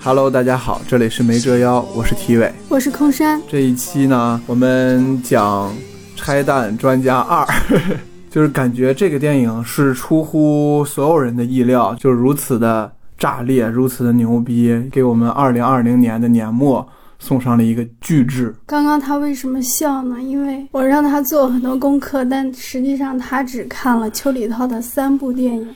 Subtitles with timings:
[0.00, 2.52] Hello，大家好，这里是没折腰，我是体伟。
[2.68, 3.42] 我是空山。
[3.50, 5.70] 这一期呢，我们讲
[6.14, 7.44] 《拆弹专家二》，
[8.30, 16.88] 就是感觉这个电影是出乎所有人的意料，就是如此的炸裂，如此的牛逼，给我们二零二零年的年末
[17.18, 18.54] 送上了一个巨制。
[18.66, 20.22] 刚刚他为什么笑呢？
[20.22, 25.68] 因为我让他做很多功课，但实际上他只看了邱礼涛的三部电影。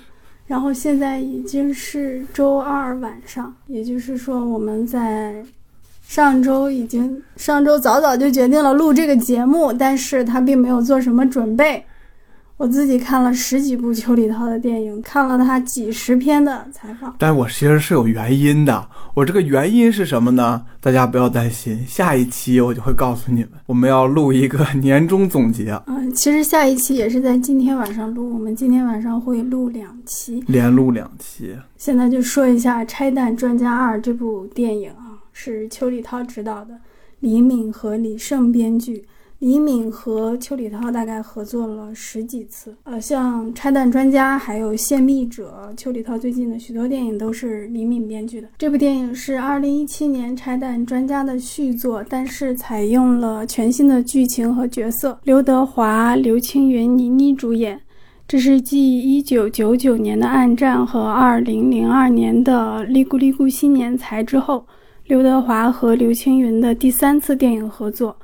[0.47, 5.43] 然后现在已经是周二晚上，也就是说我们在
[6.07, 11.85] 上周已经上周早早就决定了录这个节目，但是他并没有做什么准备。
[12.63, 18.89] 我自己看了十几部邱礼涛的电影，看了他几十篇的采访，但我其实是有原因的。
[19.15, 20.63] 我这个原因是什么呢？
[20.81, 23.51] 大家不要担心，下一期我就会告诉你们。
[23.67, 25.77] 我们要录一个 年终总结。
[25.89, 31.57] 嗯，其实下一期也是在今天晚上录，我们今天晚上会录两期，连录两期。
[31.77, 36.79] 现在就说一下《拆弹专家二》这部电影啊，是邱礼涛执导的，
[37.19, 39.05] 李敏和李晟编剧。
[39.43, 48.47] 李敏和邱礼涛大概合作了十几次，呃，像《拆弹专家》还有《泄密者》，邱礼涛最近的许多电影都是李敏编剧的。
[48.57, 57.81] 这部电影是二零一七年《拆弹专家》的续作，但是采用了全新的剧情和角色，刘德华、刘青云、倪妮主演。
[58.29, 64.65] 这是继一九九九年的《暗战》和二零零二年的《利古利古新年财》之后，
[65.07, 68.17] 刘德华和刘青云的第三次电影合作。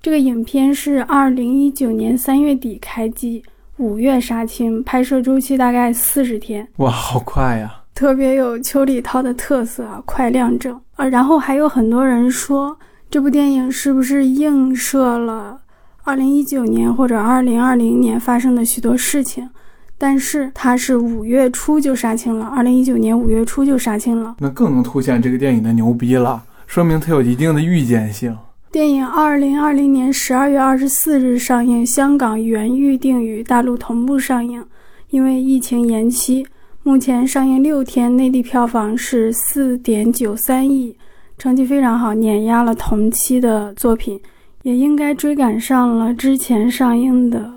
[0.00, 3.42] 这个影片是二零一九年三月底开机，
[3.78, 6.66] 五月杀青，拍摄周期大概四十天。
[6.76, 7.82] 哇，好快呀！
[7.94, 11.04] 特别有邱礼涛的特色，快亮正啊。
[11.08, 12.78] 然后还有很多人说，
[13.10, 15.60] 这部电影是不是映射了
[16.04, 19.50] 二零一九年或者二零二零年发生的许多事情？
[19.98, 28.38] 但是它是五月初就杀青了，二零一九年五月初就杀青了，那更能凸显这个电影的牛逼了，说明它有一定的预见性。
[28.78, 34.64] 电影二零二零年十二月二十四日上映，香港原预定与大陆同步上映，
[35.10, 36.46] 因为疫情延期，
[36.84, 40.96] 目前上映六天，内地票房是四点九三亿，
[41.36, 44.20] 成绩非常好，碾压了同期的作品，
[44.62, 47.52] 也应该追赶上了之前上映的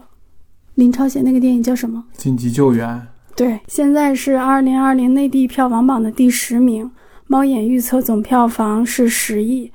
[0.73, 2.03] 林超贤那个电影叫什么？
[2.13, 2.99] 紧急救援。
[3.35, 6.89] 对，现在是二零二零内地票房榜的第十名，
[7.27, 9.71] 猫眼预测总票房是十亿。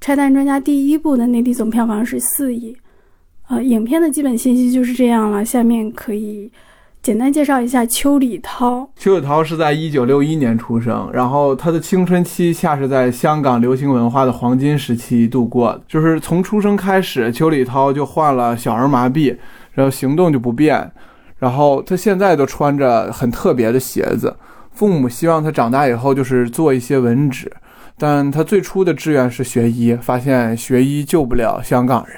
[0.00, 2.74] 拆弹专家第一部的内地总票房是四亿，
[3.48, 5.44] 呃，影片的基本信息就是这样了。
[5.44, 6.50] 下面可以
[7.02, 8.88] 简单介绍一下邱礼涛。
[8.96, 15.78] 邱礼涛是在一九六一年出生，然后他的青春期恰是在香港流行文化的黄金时期度过。
[15.86, 19.36] 就是从出生开始，邱礼涛就患了小儿麻痹，
[19.74, 20.90] 然后行动就不便，
[21.38, 24.34] 然后他现在都穿着很特别的鞋子。
[24.72, 27.52] 父母希望他长大以后就是做一些文职。
[28.00, 32.16] 但他最初的志愿是学医，发现学医救不了香港人，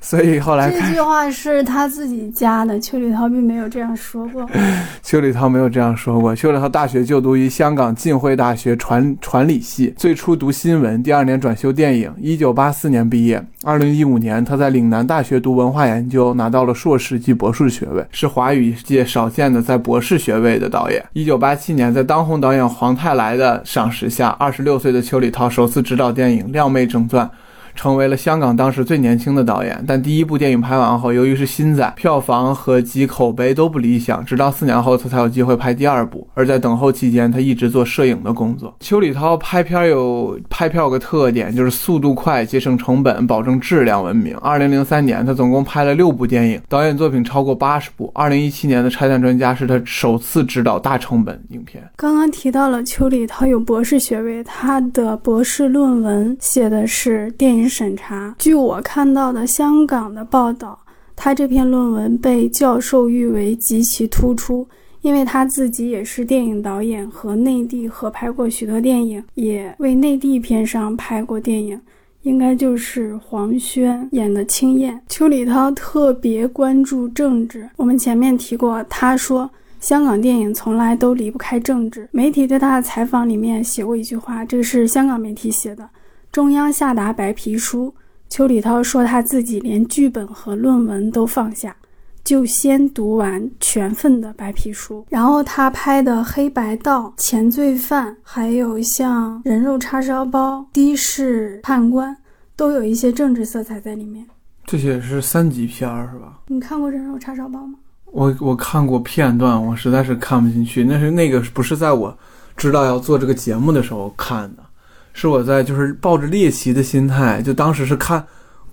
[0.00, 2.80] 所以后来这句话是他自己加的。
[2.80, 4.44] 邱礼涛并没有这样说过。
[5.00, 6.34] 邱礼涛没有这样说过。
[6.34, 12.12] 邱礼涛大学就读于香港浸会大学传传理系，最初读新闻，第二年转修电影。
[12.18, 21.00] 一九八四年毕业，二零一五年他在岭南大学读文化研究，拿到了硕士及博士学位，是华语界少见的在博士学位的导演。
[21.12, 25.00] 一九八七年，在当红导演黄泰来的赏识下，二十六岁的。
[25.12, 27.26] 邱礼涛首次执导电影《靓妹正传》。
[27.74, 36.28] 成为了香港当时最年轻的导演，但第一部电影拍完后，由于是新仔，票房和及口碑都不理想，直到四年后他才有机会拍第二部。
[36.34, 38.74] 而在等候期间，他一直做摄影的工作。
[38.80, 44.36] 邱礼涛拍片有拍片有个特点，就是速度快，节省成本，保证质量闻名。
[44.38, 48.10] 二零零三年，他总共拍了六部电影，导演作品超过八十部。
[48.14, 51.82] 二零一七年的《拆弹专家》是他首次执导大成本影片。
[51.96, 57.61] 刚刚提到了邱礼涛有博士学位，他的博士论文写的是电影。
[57.68, 58.34] 审查。
[58.38, 60.78] 据我看到的香港的报道，
[61.14, 64.66] 他这篇论文被教授誉为极其突出，
[65.02, 71.80] 因为他自己也是电影导演，和内地合拍过许多电影，也为内地片商拍过电影，
[72.22, 75.00] 应该就是黄轩演的青燕。
[75.08, 79.50] 邱礼涛特别关注政治，我们前面提过，他说
[79.80, 82.08] 香港电影从来都离不开政治。
[82.12, 85.88] 媒体对他的采访里面写过一句话，这个是香港媒体写的。
[86.32, 87.94] 中央下达白皮书，
[88.30, 91.76] 邱礼涛说他自己连剧本和论文都放下，
[92.24, 95.04] 就先读完全份的白皮书。
[95.10, 102.10] 然后他拍的《黑白道》《前罪犯》，还有像《人肉叉烧包》《的士判官》，
[102.56, 104.26] 都有一些政治色彩在里面。
[104.64, 106.38] 这些是三级片儿是吧？
[106.46, 107.74] 你看过《人肉叉烧包》吗？
[108.06, 110.82] 我我看过片段，我实在是看不进去。
[110.82, 112.16] 那是那个不是在我。
[112.54, 114.62] 知道要做这个节目的时候看的，
[115.12, 118.24] 是我在就是抱着猎奇的心态，就当时是看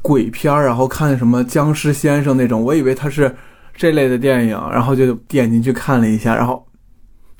[0.01, 3.35] 鬼片儿，然后看什么僵尸先生那种，我以为它是
[3.75, 6.65] 这类的电影，然后就点进去看了一下，然后，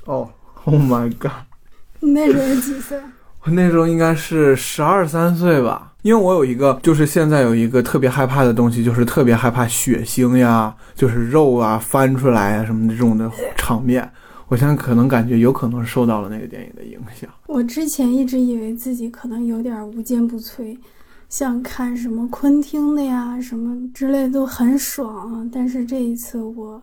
[0.06, 0.30] 哦
[0.66, 1.32] ，Oh my god！
[2.02, 2.98] 你那时候几岁？
[3.44, 14.10] 我那时候应该是十二三岁吧，因为我有一个，就是现在有一个特别害怕的东西，就是特别害怕血腥呀，就是肉啊翻出来啊什么的这种的场面。
[14.50, 17.30] 我现在可能感觉有可能是受到了那个电影的影响。
[17.48, 20.78] 我之前一直以为自己可能有点无坚不摧，
[21.30, 26.82] 像看什么昆汀的呀什么之类都很爽，但是这一次我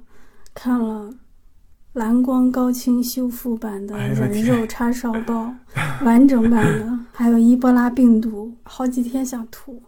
[0.55, 1.13] 看了。
[1.97, 5.51] 蓝光高清修复版的人肉叉烧包，
[6.05, 9.83] 完整版的，还有伊波拉病毒，好几天想吐。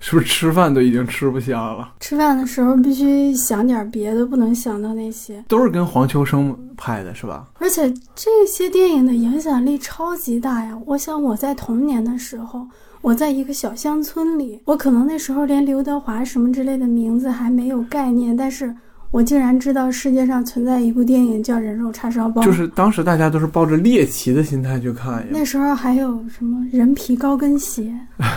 [0.00, 1.92] 是不是吃饭都已经吃不下了？
[2.00, 5.42] 吃饭的时候必须想点别的，不能想到那些。
[5.48, 7.46] 都是跟黄秋生拍的，是吧？
[7.58, 10.78] 而且这些电影的影响力超级大呀！
[10.86, 12.66] 我想我在童年的时候，
[13.00, 18.74] 我在一个小乡村里，我可能那时候连刘德华什么之类的名字还没有概念，但是。
[19.10, 25.26] 我竟然知道世界上存在一部电影叫《人肉叉烧包》，就是当时大家都是抱着猎奇的心态去看呀。
[25.30, 27.94] 那时候还有什么人皮高跟鞋？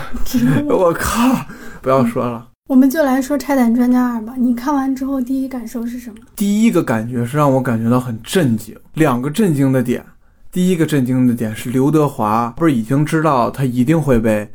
[0.68, 1.44] 我靠！
[1.82, 4.34] 不要说了，我们就来说《拆弹专家二》吧。
[4.38, 6.16] 你看完之后第一感受是什么？
[6.36, 10.04] 第一个感觉是让我感觉到很震惊，两个震惊的点。
[10.52, 14.50] 第一个震惊的点是刘德华不是已经知道他一定会被。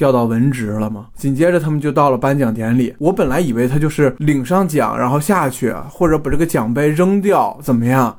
[0.00, 1.08] 调到文职了吗？
[1.14, 2.94] 紧接着他们就到了颁奖典礼。
[2.96, 8.16] 我本来以为他就是领上奖，然后下去，或者把这个奖杯扔掉，怎么样？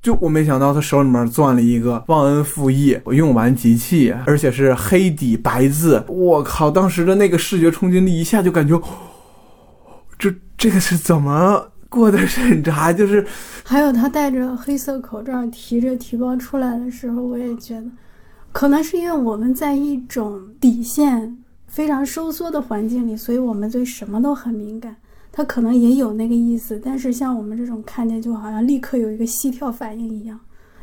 [0.00, 6.02] 就我没想到他手里面攥了一个忘恩负义我用完即弃，而且是黑底白字。
[6.08, 6.70] 我靠！
[6.70, 8.80] 当时的那个视觉冲击力一下就感觉，
[10.18, 12.90] 这这个是怎么过的审查？
[12.90, 13.26] 就是
[13.62, 17.84] 还有他戴着黑色口罩提着提包出来的时候，我也觉得。
[18.52, 24.94] 可能是因为我们在一种底线非常收缩的环境里，所以我们对什么都很敏感。
[25.32, 30.38] 他可能也有那个意思，但是像我们这种看见就好像立刻有一个膝跳反应一样，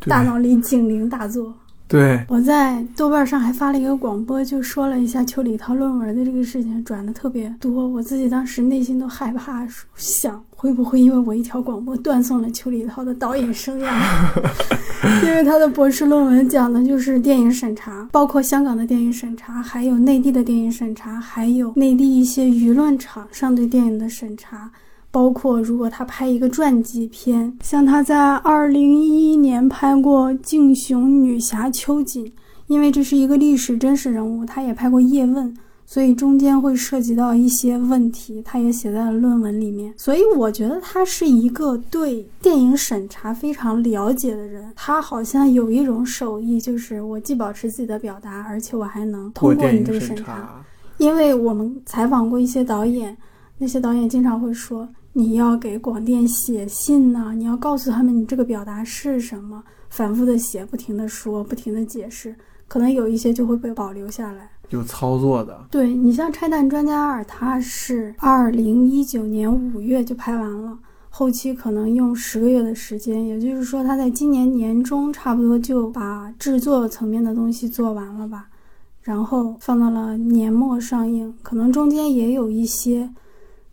[0.06, 1.54] 大脑里警铃大作。
[1.88, 7.88] 对，我在豆瓣上还发了一个广播，就说了一下邱礼涛论文的这个事情，转的特别多。
[7.88, 13.90] 我自己当时内心都害怕，想会不会因为我一条广播断送了邱礼涛的导演生涯？
[15.24, 24.70] 因为他的博士论文讲的就是电影审查，包括香港的电影审查，还有内地的电影审查，还有内地一些舆论场上对电影的审查。
[25.12, 32.26] 包括如果他拍一个传记片，像他在二零一一年拍过《敬雄女侠秋瑾》，
[32.68, 35.52] 因为这是一个历史真实人物，他也拍过《叶问》，
[35.86, 39.94] 所以中间会涉及到一些问题，他也写在了论文里面。
[39.98, 50.62] 所以我觉得他是一个对电影审查非常了解的人，他好像有一种手艺，就是我既保持自己的表达，而且我还能通过你这个审查。
[50.98, 53.16] 因为我们采访过一些导演，
[53.58, 54.88] 那些导演经常会说。
[55.14, 62.36] 你要给广电写信呢，你要告诉他们你这个表达是什么，反复的写，不停的说，不停的解释，
[62.68, 64.52] 可能有一些就会被保留下来。
[64.70, 70.78] 有操作的，对你像《拆弹专家二》，它是二零一九年五月就拍完了，
[71.10, 78.50] 后期可能用十个月的时间，也就是说他在今年年中差不多就把制作层面的东西做完了吧，
[79.02, 83.10] 然后放到了年末上映，可能中间也有一些。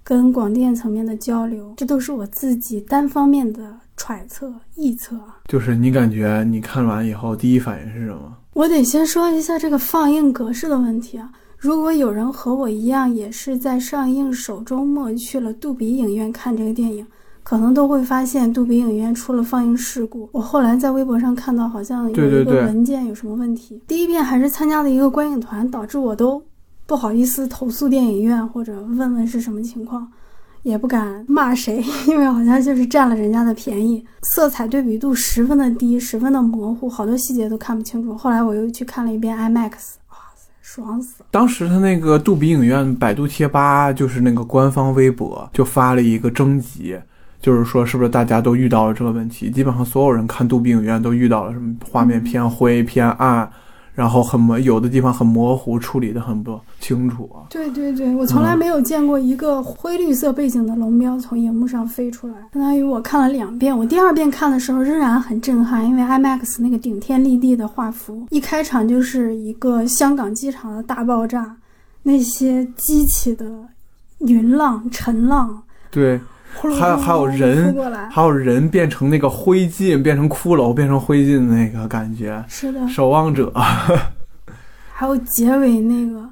[0.04, 5.18] 跟广电层面的交流，这都是我自己单方面的揣测、臆测。
[5.49, 8.37] 就是你感觉你看完以后第一反应是什么？
[8.52, 11.32] 我得先说一下这个放映格式的问题啊。
[11.56, 17.06] 如果有人和我一样，也是在上映首周末去了杜比影院看这个电影，
[17.42, 20.28] 可能都会发现杜比影院出了放映事故。
[20.32, 23.80] 我后来在微博上看到，好像有一个文件有什么问题。
[23.88, 26.42] 第一遍还是参加了一个观影团，导致我都。
[26.86, 30.06] 不好意思投诉电影院，或者问问是什么情况，
[30.62, 34.04] 也不敢骂谁， 因为好像就是占了人家的便宜。
[34.22, 38.14] 色彩对比度十分的低，十分的模糊，好多细节都看不清楚。
[38.14, 39.70] 后来我又去看了一遍 IMAX，
[40.10, 41.26] 哇塞，爽死了！
[41.30, 46.98] 当时他那个杜比影院百度贴吧就是那个官方微博就发了一个征集，
[47.40, 49.50] 就是说是不是大家都遇到了这个问题？
[49.50, 53.50] 基本上所有人看杜比影院都遇到了什么画面偏灰偏暗。
[53.94, 57.46] 然后很模，有的地方很模糊，处理的很不清楚啊。
[57.48, 62.34] 对对对，我从来没有见过一个灰绿色背景的龙标从荧幕上飞出来。
[62.52, 71.56] 相当于我看了两遍，我第二遍看的时候仍然很震撼，因为 IMAX 那个顶天立地的画幅，一开场就是一个香港机场的大爆炸，
[72.02, 73.46] 那些激起的
[74.18, 75.62] 云浪、尘浪。
[75.92, 76.20] 对，
[76.78, 77.75] 还有还有人，
[78.11, 82.42] 还有人变成那个灰烬，变成骷髅，变成灰烬的那个感觉。
[82.49, 83.52] 是的，守望者。
[84.92, 86.28] 还有结尾那个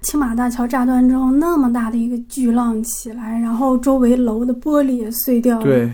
[0.00, 5.64] 青马大桥炸断之后，那么大的一个巨浪起来，然后周围楼的玻璃也碎掉了。
[5.64, 5.92] 对，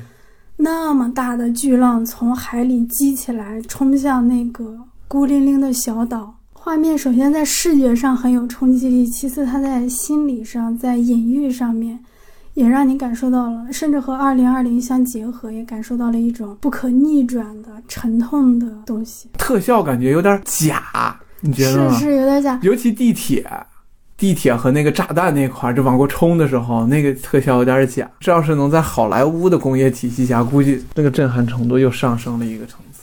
[0.56, 6.32] 那么大的巨浪从海里激起来，冲向那个孤零零的小岛。
[6.52, 11.98] 画面首先在视觉上很有冲击力，其次它在心理上，在隐喻上面。
[12.56, 19.28] 也让你感受到了，甚至和二零二零相结合，也感受到了一种不可逆转的沉痛的东西。
[19.36, 21.94] 特效感觉有点假，你觉得吗？
[21.94, 23.46] 是是有点假，尤其地铁，
[24.16, 28.10] 地铁和那个炸弹那块儿，就往过冲的时候，那个特效有点假。
[28.20, 32.95] 这要是能在好莱坞的工业体系下，估计那个震撼程度又上升了一个层次。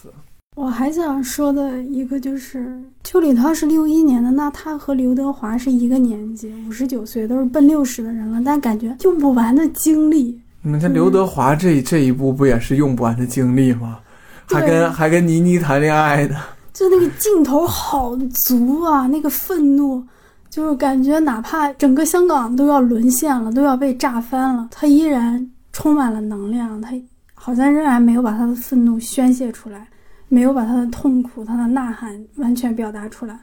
[0.56, 10.40] 我还想说的一个就是，邱礼涛是六一年的，那他和刘德华是一个年纪，五十九岁，都是奔六十的人了，但感觉用不完的精力。
[10.62, 13.98] 你看刘德华这这一部不也是用不完的精力吗？
[14.46, 16.36] 还跟还跟倪妮谈恋爱呢，
[16.72, 20.04] 就那个劲头好足啊，那个愤怒，
[20.52, 26.92] 就是感觉哪怕整个香港都要沦陷了，都要被炸翻了，他依然充满了能量，他
[27.34, 29.88] 好像仍然没有把他的愤怒宣泄出来。
[30.34, 33.40] 没有把他的痛苦、他的呐喊完全表达出来。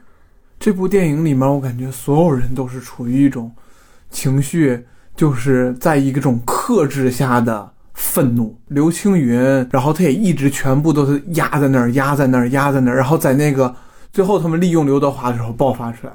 [0.59, 3.49] 这部电影里面，我感觉所有人都是处于一种
[4.09, 8.59] 情绪，就是在一种克制下的愤怒。
[8.67, 9.39] 刘青云，
[9.71, 12.97] 然后他也一直全部都是压在那儿，压在那儿，压在那儿。
[12.97, 13.73] 然后在那个
[14.11, 16.13] 最后，他们利用刘德华的时候爆发出来。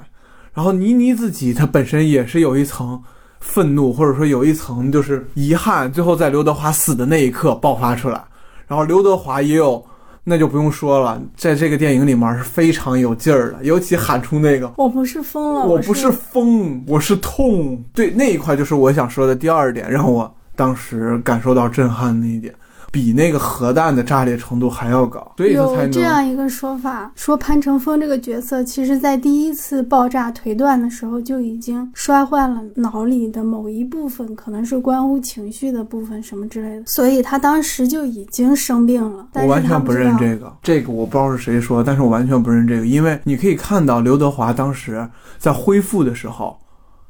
[0.53, 3.01] 然后倪妮自己，她本身也是有一层
[3.39, 5.91] 愤怒，或者说有一层就是遗憾。
[5.91, 8.23] 最后在刘德华死的那一刻爆发出来。
[8.67, 9.83] 然后刘德华也有。
[10.29, 22.53] 那就不用说了，在这个电影里面是非常有劲儿的，尤其喊出那个“我不是疯了，我不是疯，我是痛”，对那一块就是我想说的第二点，让我当时感受到震撼的一点。
[22.91, 39.27] 比那个核弹的炸裂程度还要高，所以有这样一个说法，说潘乘风这个角色，其实在第一次爆炸腿断的时候就已经摔坏了脑里的某一部分，可能是关乎情绪的部分什么之类的，所以他当时就已经生病了。
[39.33, 46.57] 我完全不认这个，这个我不知道是谁说，但是我完全不认这个，因为你可以看到刘德华当时在恢复的时候，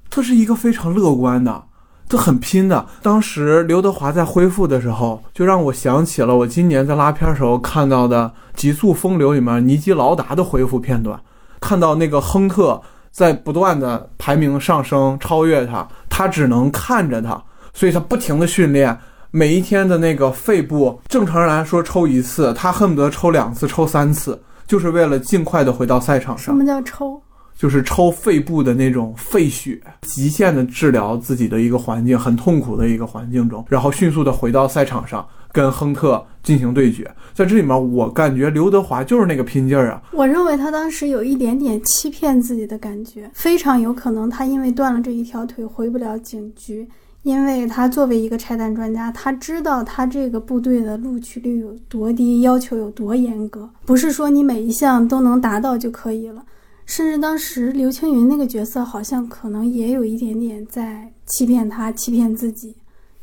[0.10, 1.64] 他是一个非常乐观的。
[2.08, 2.86] 都很拼的。
[3.02, 11.20] 当时刘德华在恢复的时候，就让我想起了我今年在拉片时候看到的《极速风流》里面尼基劳达的恢复片段，
[11.60, 17.42] 看到那个亨特在不断的排名上升，超越他，他只能看着他，
[17.74, 18.98] 所以他不停的训练，
[19.32, 26.46] 每一天的那个肺部，正常人来说抽一次，他恨不得抽两次、抽三次，就是为了尽快的回到赛场上。
[26.46, 27.22] 什么叫抽？
[27.58, 37.10] 就是抽肺部的那种废血，极限的治疗自己的一个环境，很痛苦的一个环境中，然后迅速的回到赛场上跟亨特进行对决。
[37.34, 40.02] 在这里面，我感觉刘德华就是那个拼劲儿啊。
[40.12, 46.88] 我认为他当时有一点点欺骗自己的感觉，非常有可能他因为断了这一条腿回不了警局，
[47.24, 56.44] 因为他作为一个拆弹专家，他知道他这个部队的录取率有多低，要求有多严格，不是说你每一项都能达到就可以了。
[56.88, 62.76] 甚至当时刘青云那个角色好像可能也有一点点在欺骗他，欺骗自己，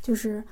[0.03, 0.45] 就是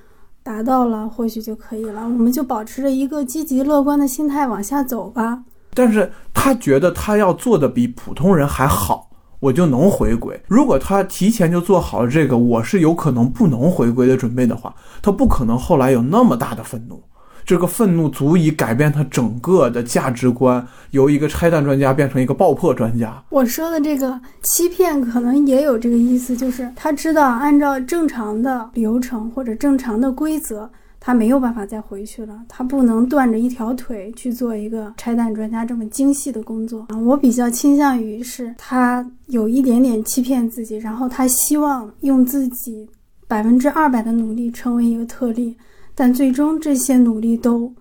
[0.43, 5.45] 达到了或许就可以了，我们就保持着一个积极乐观的心态往下走吧。
[5.75, 10.43] 但是他觉得他要做的比普通人还好，我就能回归。
[10.49, 17.03] 如果他提前就做好了这个，我是有可能不能回归的准备的话，他不可能后来有那么大的愤怒。
[17.45, 23.23] 这个愤怒足以改变他整个的价值观，由一个拆弹专家变成一个爆破专家。
[23.31, 30.71] 我说的这个欺骗可能也有这个意思，就是他知道按照正常的流程或者正常的规则，
[31.01, 36.99] 他没有办法再回去了，他不能断着一条腿去做一个拆弹专家这么精细的工作啊。
[36.99, 42.89] 我比较倾向于是他有一点点欺骗自己，然后他希望用自己
[43.27, 45.57] 百分之二百的努力成为一个特例。
[45.95, 47.73] 但最终这些努力都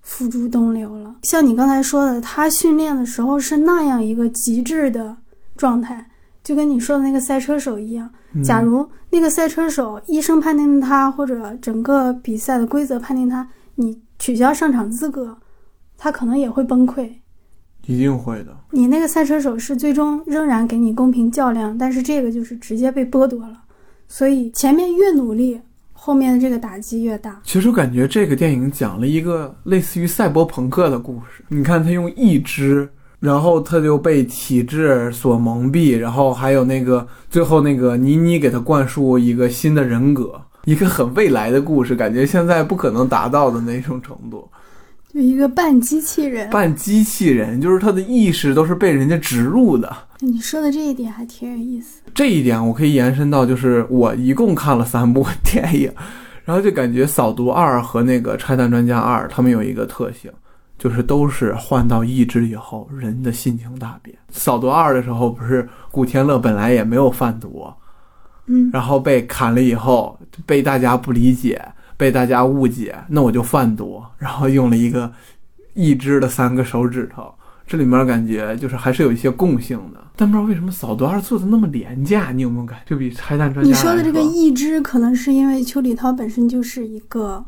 [0.00, 1.14] 付诸东流了。
[1.22, 5.16] 像你刚才说的，他训练的时候是那样一个极致的
[5.56, 6.10] 状态，
[6.42, 8.10] 就跟你说的那个赛车手一样。
[8.44, 15.36] 假如那个赛车手医生判定他，或者整个比赛的规则判定他，你取消上场资格，
[15.96, 17.10] 他可能也会崩溃。
[17.86, 18.56] 一定会的。
[18.70, 23.62] 你那个赛车手是最终仍然给你公平较量，但是这个就是直接被剥夺了。
[24.08, 25.60] 所以前面越努力。
[26.02, 27.38] 后面的这个打击越大。
[27.44, 31.44] 其实我感觉这个电影讲了一个类似于赛博朋克的故事。
[31.48, 32.88] 你看他用一只，
[33.18, 44.48] 然后他就被体制所蒙蔽，然后还有那个最后那个倪妮给他灌输一个新的人格，一个很未来的故事，感觉现在不可能达到的那种程度。
[45.12, 49.92] 就一个半机器人，半机器人，就是他的意识都是被人家植入的。
[50.20, 52.00] 你说的这一点还挺有意思。
[52.14, 55.92] 这一点我可以延伸到，就是我一共看了三部电影，
[56.44, 60.30] 然后就感觉《扫毒二》和那个《拆弹专家二》，他们有一个特性，
[60.78, 64.16] 就是都是换到意志以后，人的性情大变。
[64.30, 67.66] 《扫毒二》的时候，不是古天乐本来也没有贩毒，
[68.46, 71.60] 嗯，然后被砍了以后，被大家不理解。
[72.00, 75.12] 被大家误解，那我就贩毒，然后用了一个
[75.74, 77.30] 一只的三个手指头。
[77.66, 82.94] 这里面感觉就是还是有一些共性的，但不知道为什么扫毒二做的那么廉价，你有没有感觉？
[82.94, 87.44] 就比拆弹专家你说的这个一只，可能是因为邱礼涛本身就是一个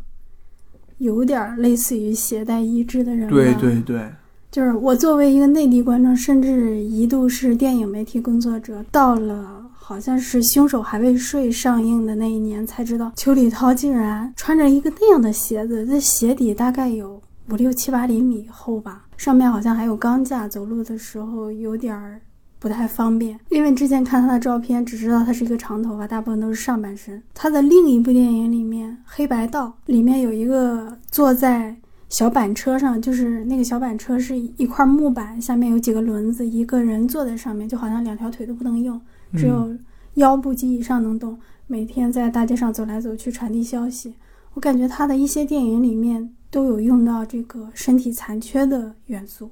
[0.99, 3.27] 有点类似于携带一只的人。
[3.31, 4.07] 对对对，
[4.51, 9.62] 就是我作为一个内地观众，甚至一度是电影媒体工作者，到了。
[9.85, 17.21] 好像是《凶手还未睡》上映的那一年，才知道邱礼涛竟然穿着一个那样的鞋子，这鞋底大概有
[17.51, 22.21] 五六七八厘米厚吧，上面好像还有钢架，走路的时候有点儿
[22.61, 23.37] 不太方便。
[23.49, 27.21] 因为之前看他的照片，只知道他是一个长头发，大部分都是上半身。
[27.35, 31.77] 他的另一部电影里面《黑白道》里面有一个坐在
[32.09, 38.99] 小板车上，就是那个小板车是一块木板，下面有几个轮子，一个人坐在上面，就好像两条腿都不能用。
[39.35, 39.75] 只有
[40.15, 44.15] 腰部及以上能动，每天在大街上走来走去传递消息。
[44.55, 49.51] 我感觉他的一些电影里面都有用到这个身体残缺的元素，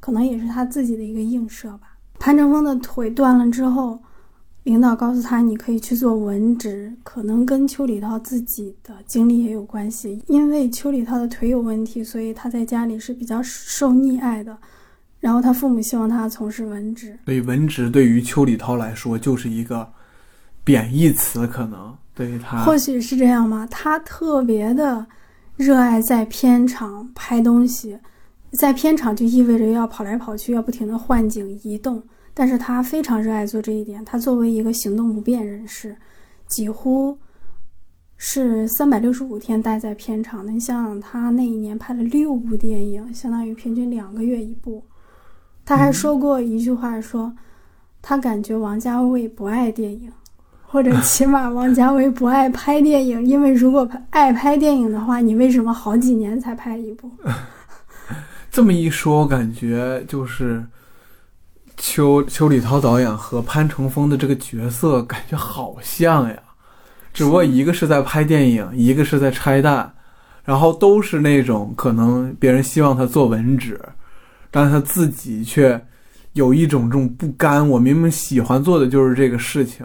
[0.00, 1.96] 可能也是他自己的一个映射吧。
[2.18, 3.98] 潘乘风的腿断了之后，
[4.64, 10.22] 领导告诉他你可以去做文职，可能跟邱礼涛自己的经历也有关系。
[10.26, 14.56] 因为邱礼涛的腿有问题，所以他在家里是比较受溺爱的。
[15.24, 19.90] 然后他父母希望他从事文职，所以文职对于邱礼涛来说就是一个
[20.62, 23.66] 贬义词，可能对于他或许是这样吗？
[23.70, 25.06] 他特别的
[25.56, 27.98] 热爱在片场拍东西，
[28.58, 32.02] 在片场就意味着要跑来跑去，要不停的换景移动，
[32.34, 34.04] 但是他非常热爱做这一点。
[34.04, 35.96] 他作为一个行动不便人士，
[36.48, 37.16] 几乎
[38.18, 40.46] 是三百六十五天待在片场。
[40.46, 44.84] 你想想，他那一年拍了六部电影，相当于平均两个月一部。
[45.64, 47.32] 他还说过一句话，说
[48.02, 50.12] 他感觉王家卫不爱电影，
[50.66, 57.10] 或者 起码王家卫不爱拍电影，因为如果爱拍电影的话，你为什么好几年才拍一部？
[58.52, 60.64] 这么一说，我感觉就是
[61.76, 66.36] 邱邱礼涛导演和潘成风的这个角色感觉好像呀，
[67.12, 69.92] 只不过一个是在拍电影，一个是在拆弹，
[70.44, 73.80] 然后都是那种可能别人希望他做文职。
[74.54, 75.84] 但是他自己却
[76.34, 77.68] 有一种这种不甘。
[77.68, 79.84] 我明明喜欢做的就是这个事情，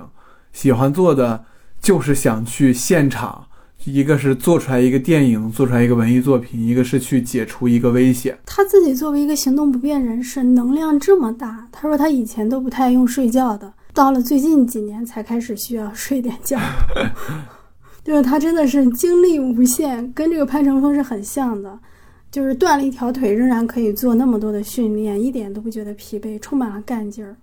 [0.54, 1.44] 喜欢做的
[1.82, 3.48] 就是想去现场，
[3.86, 8.38] 一个是做出来一个电影，做出来一个文艺作品，一个是去解除一个危险。
[8.46, 11.68] 他自己作为一个行动不便人士，能量这么大。
[11.72, 16.60] 他说他以前都不太用睡觉的，到了最近几年才开始需要睡点觉。
[18.06, 21.80] 就是他真的是精力无限，跟这个潘成峰是很像的。
[22.32, 27.36] 就是断了一条腿，仍然可以做那么多的训练，一点都不觉得疲惫，充满了干劲儿。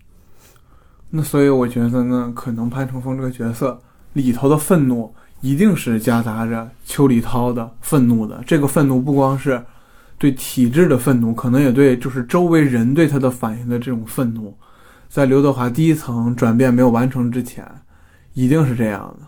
[1.10, 3.80] 那所以我觉得呢，可能潘成风这个角色
[4.12, 8.42] 里头的愤怒，一定是夹杂着邱礼涛的愤怒的。
[8.46, 9.62] 这个愤怒不光是
[10.18, 14.54] 对体制的愤怒，可能也对就是周围人对他的反应的这种愤怒。
[15.08, 17.64] 在刘德华第一层转变没有完成之前，
[18.34, 19.26] 一定是这样的。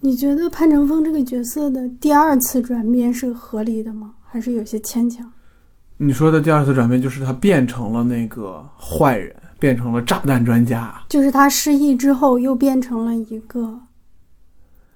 [0.00, 4.14] 你觉得潘成风这个角色的第二次转变是合理的吗？
[4.32, 5.30] 还是有些牵强。
[5.98, 10.90] 你说的第二次转变就是他变成了那个坏人，变成了炸弹专家。
[11.10, 13.78] 就是他失忆之后又变成了一个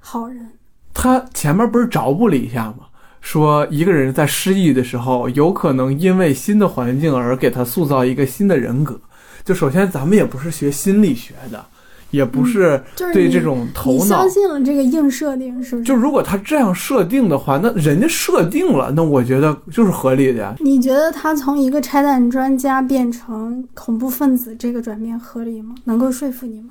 [0.00, 0.48] 好人。
[0.94, 2.86] 他前面不是着补了一下吗？
[3.20, 8.98] 说一个人在失忆的时候，有可能因为新的环境而给他塑造一个新的人格。
[9.44, 11.62] 就首先咱们也不是学心理学的。
[12.10, 15.84] 也不是对这种头脑，你相信了这个硬设定是不是？
[15.84, 20.54] 就如果他这样设定的话，那人家设定了，那我觉得就是合理的呀。
[20.60, 25.74] 你觉得他从一个拆弹专家变成恐怖分子，这个转变合理吗？
[25.84, 26.70] 能够说服你吗？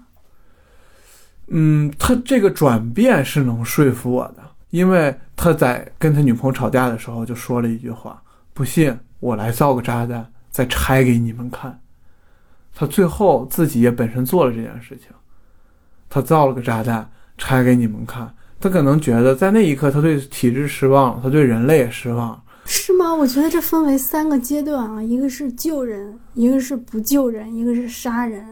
[1.47, 4.37] 嗯，他这个转变是能说服我的，
[4.71, 8.19] 因为他在跟他女朋友吵架的时候就说了一句话
[8.53, 11.79] ：“不信我来造个炸弹，再拆给你们看。”
[12.73, 15.09] 他最后自己也本身做了这件事情。
[16.09, 18.33] 他造了个炸弹，拆给你们看。
[18.59, 23.13] 他可能觉得在那一刻，他对体制失望，他对人类也失望，是吗？
[23.13, 28.43] 我觉得这分为三个阶段啊，一个是救人，一个是不救人，一个是杀人。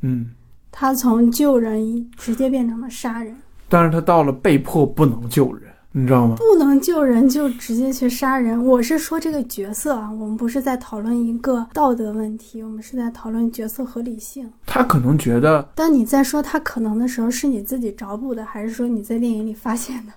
[0.00, 0.30] 嗯，
[0.72, 3.36] 他从救人直接变成了杀人。
[3.68, 6.36] 但是他到了被迫不能救人，你知道吗？
[6.36, 8.64] 不能救人就直接去杀人。
[8.64, 14.48] 我是说这个角色啊，我们不是在讨论一个道德问题，我们是在讨论角色合理性。
[14.66, 20.12] 他可能觉得，当你在说他可能的时候，是你自己找补的，还是说你在电影里发现的？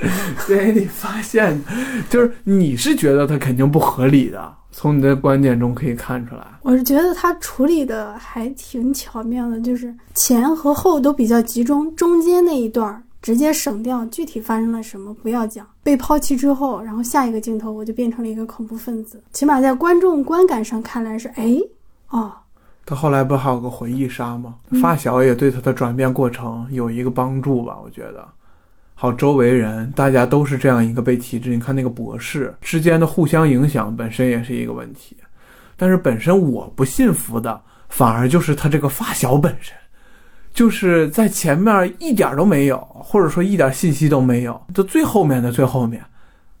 [0.48, 1.62] 电影里发现，
[2.08, 6.46] 就是你是觉得他肯定不合理的，从你的观点中可以看出来。
[6.62, 15.66] 我是觉得他处理的还挺巧妙的，就是前和后都比较集中，中间那一段儿直接省掉，具体发生了什么不要讲。
[15.82, 21.56] 被抛弃之后，然后下一个镜头我就变成了一个恐怖分子，起码在观众观感上看来是，哎，
[22.10, 22.32] 哦，
[22.84, 24.56] 他后来不还有个回忆杀吗？
[24.82, 28.28] 发小也对他的转变过程有一个帮助吧，我觉得。
[28.94, 35.16] 好，周围人大家都是这样一个被体制，你看那个博士之间的互相影响本身也是一个问题。
[35.76, 39.74] 但是本身我不信服的，反而就是他这个发小本身，
[40.52, 46.02] 就是在前面一点都没有，或者说一点信息都没有，就最后面的最后面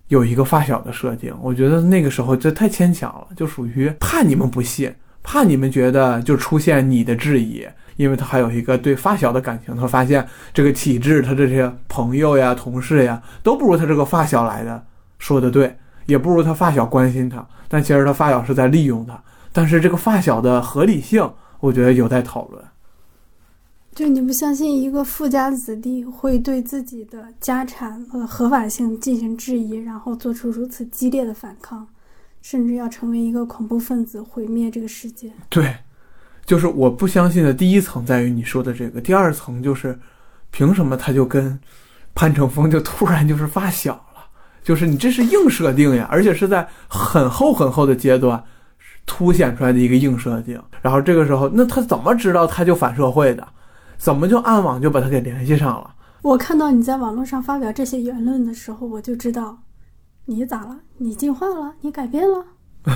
[0.08, 7.66] 有一个发小的设定，我觉得那个时候这太牵强了，就属于怕你们不信，怕你们觉得就出现你的质疑。
[7.96, 14.82] 因为他还有一个对发小的感情，他发现这个体制，他这些朋友呀、同事呀，都不如他这个发小来的
[15.18, 15.76] 说的对，
[16.06, 17.46] 也不如他发小关心他。
[17.68, 19.22] 但其实他发小是在利用他。
[19.52, 22.64] 但是这个发小的合理性，我觉得有待讨论。
[23.94, 31.86] 就你不相信一个富家子弟会对自己的家产和合法性进行质疑，然后做出如此激烈的反抗，
[32.40, 35.30] 甚至要成为一个恐怖分子，毁灭这个世界？
[35.48, 35.74] 对。
[36.44, 39.96] 就是我不相信的第一层在于你说的这个，第二层就是
[40.50, 41.56] 凭什么他就跟
[42.16, 44.24] 潘成峰就突然就是发小了？
[44.64, 48.42] 就是你这是硬设定呀，而且是在很厚很厚的阶段
[49.06, 50.60] 凸显出来的一个硬设定。
[50.80, 53.46] 然后这个时候，那他怎么知道他就反社会的？
[54.02, 55.94] 怎么就暗网就把他给联系上了？
[56.22, 59.56] 我看到你在网络上发表这些言论的时候，我就知道
[60.24, 60.76] 你咋了？
[60.98, 61.72] 你进化了？
[61.82, 62.44] 你改变了？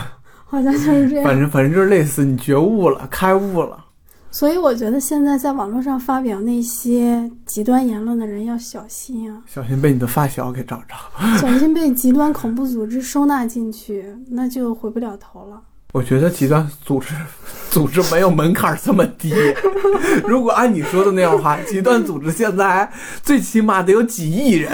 [0.44, 3.84] 好像就是这样，反正反正就是类似，你觉悟了，开悟了。
[4.32, 10.96] 所以我觉得现在在网络上发表那些极端言论的人要小心啊，小心被你的发小给找着，
[11.38, 15.62] 小心被极端恐怖组织收纳进去，那就回不了头了。
[15.96, 17.14] 我觉得极端组织
[17.70, 19.32] 组织没有门槛这么低，
[20.28, 22.90] 如果按你说的那样的话，极端组织现在
[23.22, 24.70] 最起码得有几亿人。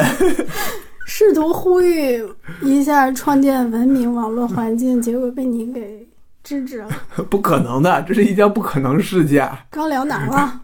[1.07, 2.21] 试图呼吁
[2.61, 6.05] 一下创建文明网络环境，结果被你给
[6.43, 6.89] 制止了。
[7.31, 9.49] 不可能的，这是一件不可能事件。
[9.71, 10.61] 刚聊哪儿了？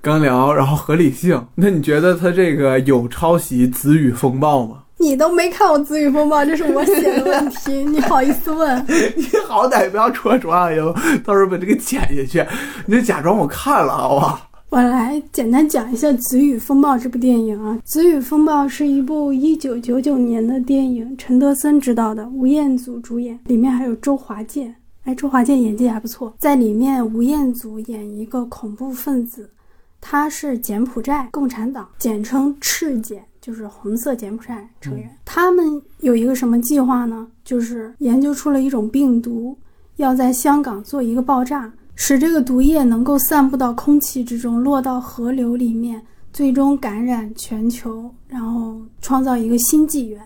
[0.00, 1.46] 刚聊，然后合理性。
[1.56, 4.79] 那你觉得他这个有抄袭《子语风暴》吗？
[5.00, 8.84] 你都没看我《子语风暴》，这是我写的问题， 你好意思问？
[9.16, 10.92] 你好歹不要戳窗户，
[11.24, 12.46] 到时候把这个剪下去，
[12.86, 14.46] 你就假装我看了，好不好？
[14.68, 24.74] 我来简单讲一下《子语风暴》这部电影啊，《子语风暴》是一部一九九九年的电影，陈德森执导的，吴彦祖主演，里面还有周华健。
[25.04, 26.32] 哎，周华健演技还不错。
[26.38, 29.50] 在里面，吴彦祖演一个恐怖分子，
[29.98, 35.10] 他是柬埔寨共产党，简称赤柬，就是红色柬埔寨成员。
[35.24, 37.26] 他们有一个什么计划呢？
[37.44, 39.56] 就是研究出了一种病毒，
[39.96, 41.72] 要在香港做一个爆炸。
[41.96, 46.00] 使这个毒液能够散布到空气之中，落到河流里面，
[46.32, 50.20] 最终感染全球，然后创造一个新纪元。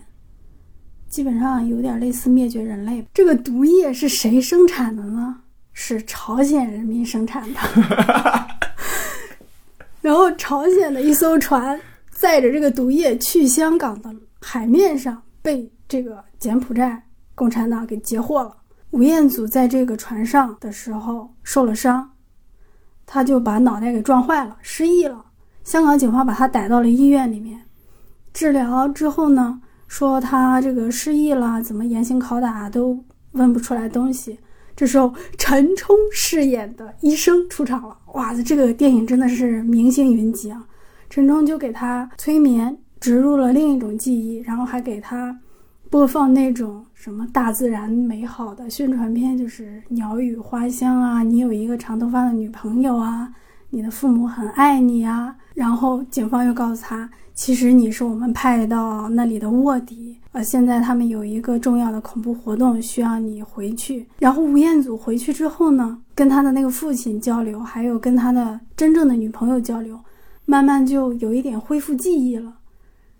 [1.09, 3.05] 基本上有点类似灭绝人类。
[3.13, 5.35] 这个毒液是谁生产的呢？
[5.73, 7.59] 是朝鲜人民生产的。
[9.99, 11.77] 然后朝鲜的一艘船
[12.15, 14.09] 载着这个毒液去香港的
[14.41, 17.03] 海面上，被这个柬埔寨
[17.35, 18.55] 共产党给截获了。
[18.91, 22.09] 吴彦祖在这个船上的时候受了伤，
[23.05, 25.25] 他就把脑袋给撞坏了，失忆了。
[25.65, 27.61] 香港警方把他逮到了医院里面
[28.31, 34.39] 治疗之后呢，说他这个失忆了，怎么严刑拷打都问不出来东西。
[34.73, 40.65] 这时候陈冲饰演的医生出场了，哇，这个电影真的是明星云集啊！
[41.09, 45.37] 陈冲就给他催眠，植入了另一种记忆，然后还给他。
[45.87, 53.31] 播放那种什么大自然美好的宣传片，就是鸟语花香啊，你有一个长头发的女朋友啊，
[53.69, 55.33] 你的父母很爱你啊。
[55.53, 64.05] 然后警方又告诉他，其实你是我们派到那里的卧底，呃，现在他们有一个重要的恐怖活动需要你回去。
[64.19, 69.97] 然后吴彦祖回去之后呢，跟他的那个父亲交流，还有跟他的真正的女朋友交流，
[70.45, 72.59] 慢慢就有一点恢复记忆了。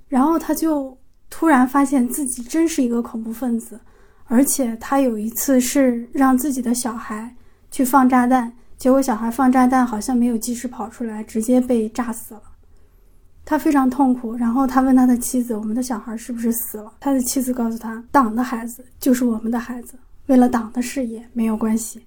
[0.07, 0.97] 然后他就。
[1.27, 3.77] 突然发现自己真是一个恐怖分子，
[4.25, 7.35] 而且他有一次是让自己的小孩
[7.71, 12.41] 去放炸弹，结果小孩放炸弹好像没有及时跑出来，直接被炸死了。
[13.43, 14.33] 他非常痛苦。
[14.35, 22.05] 然后他问他的妻子：“我们的小孩是不是死了？”他的妻子告诉他：“党的孩子就是我们的孩子，为了党的事业没有关系。”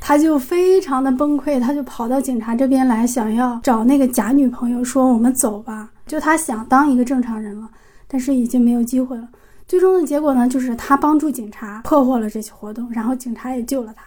[0.00, 7.68] 他就非常的崩溃，他就跑到警察这边来，想要找那个假女朋友说：“我们走吧。”就他想当一个正常人了，
[8.06, 9.28] 但是已经没有机会了。
[9.66, 14.04] 最终的结果呢，就是他帮助警察破获了这起活动，然后警察也救了他。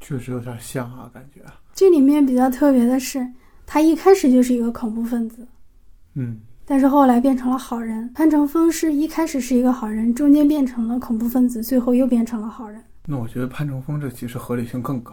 [0.00, 1.40] 确实有点像啊，感觉。
[1.74, 3.26] 这里面比较特别的是，
[3.66, 5.46] 他一开始就是一个恐怖分子，
[6.14, 8.10] 嗯，但是后来变成了好人。
[8.14, 12.82] 潘成峰是一开始是一个好人，中间变成了恐怖分子，最后又变成了好人。
[13.06, 15.12] 那我觉得潘成峰这其实合理性更高，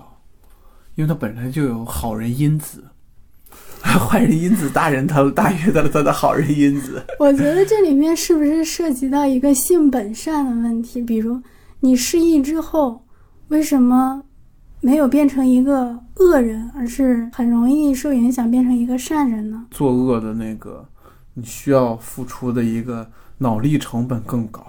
[0.95, 2.85] 因为他本来就有好人因子，
[3.83, 7.03] 坏人因子大人他 大于他的他的好人因子。
[7.19, 11.01] 我觉得这里面是不是涉及到一个性本善的问题？
[11.01, 11.41] 比如
[11.81, 13.05] 你失忆之后，
[13.49, 14.23] 为什么
[14.79, 19.65] 没有变成一个恶人，而是很容易受影响变成一个善人呢？
[19.69, 20.87] 作恶的那个，
[21.33, 24.65] 你需要付出的一个脑力成本更高。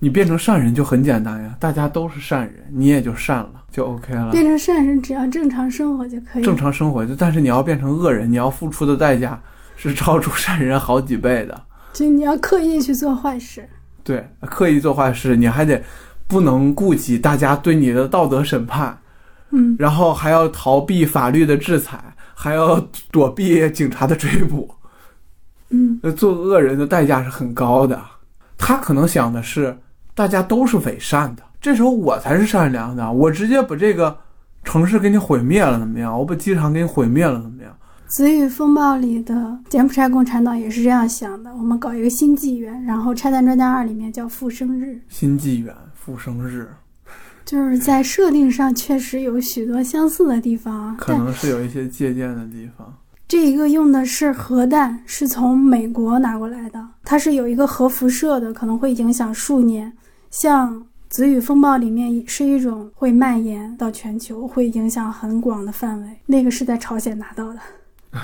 [0.00, 4.30] 你变成善人就很简单呀，大家都是善人，你也就善了，就 OK 了。
[4.30, 6.42] 变成善人只要正常生活就可以。
[6.44, 9.42] 正常生活就，但是你要变成恶人，你要付出的代价
[9.74, 11.60] 是超出善人好几倍的。
[11.92, 13.68] 就你要刻意去做坏事。
[14.04, 15.82] 对，刻意做坏事，你还得
[16.28, 18.96] 不能顾及大家对你的道德审判，
[19.50, 21.98] 嗯，然后还要逃避法律的制裁，
[22.34, 22.80] 还要
[23.10, 24.72] 躲避警察的追捕。
[25.70, 28.00] 嗯，做恶人的代价是很高的。
[28.56, 29.76] 他可能想的是。
[30.18, 33.12] 大家都是伪善的，这时候我才是善良的。
[33.12, 34.18] 我直接把这个
[34.64, 36.18] 城市给你毁灭了，怎么样？
[36.18, 37.70] 我把机场给你毁灭了，怎么样？
[38.12, 41.54] 《子雨风暴》里的柬埔寨共产党也是这样想的。
[41.54, 45.00] 我们搞一个新纪元，然后《拆弹专家二》里面叫复生日。
[45.08, 46.66] 新纪元，复生日，
[47.44, 52.92] 就是在设定上确实有许多相似的地方，可能是有一些借鉴的地方。
[53.28, 59.92] 这一个用的是核弹，是从美国拿过来的，它是有一个核辐射的，可能会影响数年。
[60.30, 60.74] 像
[61.08, 66.08] 《子雨风暴》里面是一种会蔓延到全球，会影响很广的范围。
[66.26, 67.60] 那个是在朝鲜拿到的，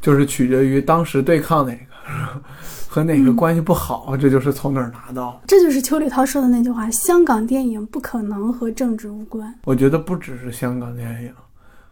[0.00, 2.42] 就是取决于当时对抗哪个
[2.88, 5.40] 和哪个关系不好，这就是从哪儿拿到。
[5.46, 11.32] 这就是邱礼涛说的那句话：“香港电影不可能和政治无关。”我觉得不只是香港电影，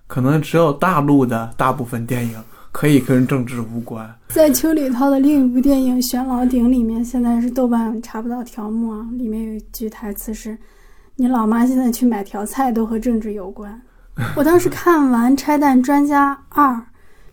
[0.09, 2.43] 可能只有大陆的大部分电影。
[2.79, 4.09] 可以跟政治无关。
[4.29, 9.05] 在邱礼涛的另一部电影《悬老顶》里面，现在是豆瓣查不到条目啊。
[9.15, 10.57] 里面有一句台词是
[11.17, 13.83] ：“你老妈现在去买条菜都和政治有关。”
[14.37, 16.73] 我当时看完《拆弹专家二》，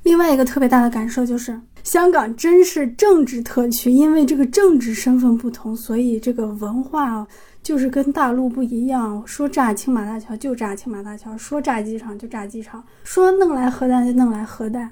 [0.01, 7.23] 另外一个特别大的感受就是，香港真是政治特区，因为这个政治身份不同，所以这个文化
[7.61, 9.21] 就是跟大陆不一样。
[9.27, 14.91] 说炸青马大桥就炸青马大桥，说炸机场就炸机场，说弄来核弹就弄来核弹。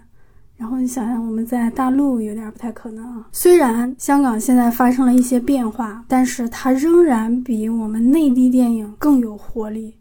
[0.55, 3.27] 然后你想想，我们在大陆有点不太可能啊。
[3.31, 9.97] 虽然香港现在发生了一些变化，但是它仍然比我们内地电影更有活力。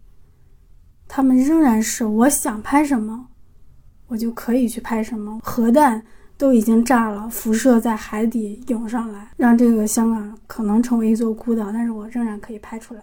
[1.09, 3.27] 他们仍然是我想拍什么，
[4.07, 5.41] 我就可以去拍什么。
[5.43, 6.03] 核弹
[6.39, 13.03] 都已经炸了，辐射在海底涌上来，让这个香港可能成为一座孤岛，但是我仍然可以拍出来，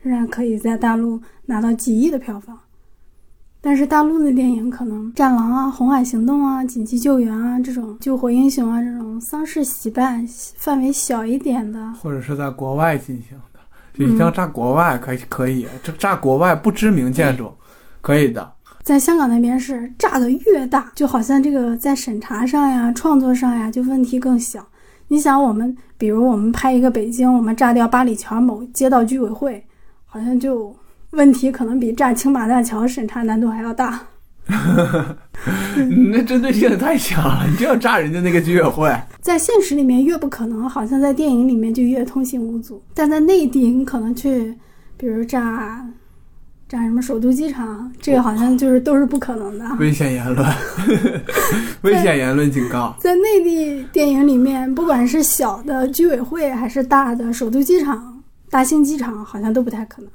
[0.00, 2.58] 仍然可以在大陆拿到几亿的票房。
[3.66, 10.24] 但是大陆的电影可能《战狼》啊、《红海行动》啊、《紧急救援》啊这种救火英雄啊这种丧事喜办
[10.56, 13.58] 范围小一点的，或者是在国外进行的，
[13.92, 17.50] 就一定要炸国外可以可以，这炸国外不知名建筑，
[18.00, 18.52] 可以的。
[18.84, 24.64] 在香港那边是炸的越大，就好像这个在审查上呀、创作上呀就问题更小。
[25.08, 29.60] 你想，我们比如我们拍一个北京，我们炸掉八里桥某街道居委会，
[30.04, 30.72] 好像就。
[31.16, 34.00] 问题可能比炸青马大桥审查难度还要大，
[36.12, 37.46] 那针对性也太强了！
[37.50, 42.82] 你就要炸人家那个居委会，在现实里面越不可能，好像在电影里面就越通信无阻。
[42.94, 44.54] 但在内地，你可能去，
[44.96, 45.84] 比如炸
[46.68, 49.64] 炸什么首都机场，这个好像就是都是不可能的。
[49.78, 50.46] 危险言论，
[51.82, 52.94] 危险言论警告。
[53.00, 60.10] 在内地电影里面，不管是小的居委会还是大的首都机场、大兴机场，好像都不太可能。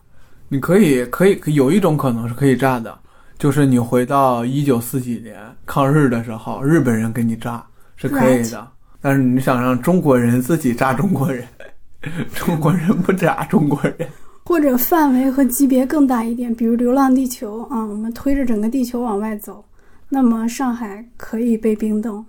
[0.53, 2.93] 你可以，可以有一种可能是可以炸的，
[3.37, 7.63] 就是你回到一九四几年抗日的时候，日本人给你炸
[7.95, 8.67] 是可以的。
[8.99, 11.47] 但是你想让中国人自己炸中国人，
[12.35, 13.95] 中国人不炸中国人，
[14.43, 19.63] 或者范围和级别更大一点，比如《流浪地球》啊，我们推着整个地球往外走，
[20.09, 22.25] 那么上海可以被冰冻。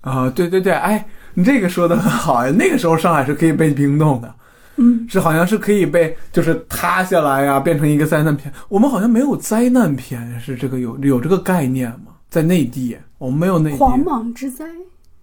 [0.00, 4.34] 啊，对对对，哎，你这个说的很好呀，那个时候上海是可以被冰冻的。
[4.76, 8.52] 嗯，是好像是可以被就是塌下来呀，变成一个灾难片。
[8.68, 12.12] 我们好像没有灾难片，是这个有有这个概念吗？
[12.28, 13.76] 在内地，我们没有内地。
[13.78, 14.66] 狂蟒之灾，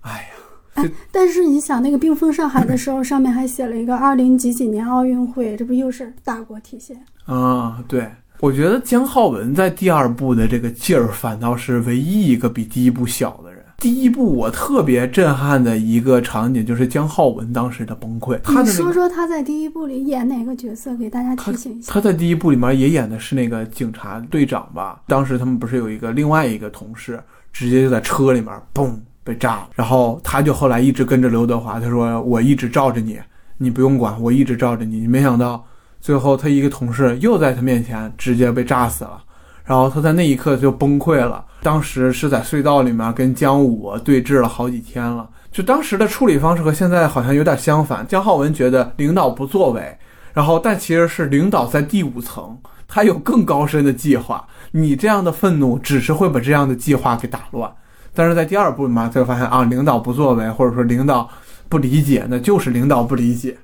[0.02, 0.26] 哎呀
[0.74, 6.98] 哎呀，但是你想，那个冰封上海的时候，上面还写了一个二零几几年奥运会，这不又是大国体现？
[7.26, 13.53] 啊，对，我觉得姜浩文在第二部的这个劲儿，反倒是唯一一个比第一部小的人。
[13.84, 21.92] 第一部我特别震撼的一个场景就是姜浩文当时的崩溃，他的你那个说说他在第一部里演哪个角色，给大家提醒一下。
[21.92, 25.02] 他在第一部里面也演的是那个警察队长吧？
[25.06, 28.90] 当时他们不是有一个另外一个同事，直接就在车里面嘣
[29.22, 33.20] 被炸了，然后他就后来一直跟着刘德华，他说我一直罩着你，
[33.58, 35.10] 你不用管，我一直罩着你。
[35.10, 35.62] 没想到
[36.00, 39.22] 最后他一个同事又在他面前直接被炸死了，
[39.66, 41.44] 然后他在那一刻就崩溃了。
[41.64, 48.06] 当时是在隧道里面跟姜武对峙了好几天了，就当时的处理方式和现在好像有点相反。
[48.06, 49.98] 姜浩文觉得领导不作为。
[50.34, 54.46] 然后，但其实是领导在第五层，他有更高深的计划。
[54.72, 57.72] 你这样的愤怒只是会把这样的计划给打乱。
[58.16, 61.30] 但是在第二部里面，他就发现啊，领导不作为，或者说领导
[61.70, 63.58] 不理解，那就是领导不理解。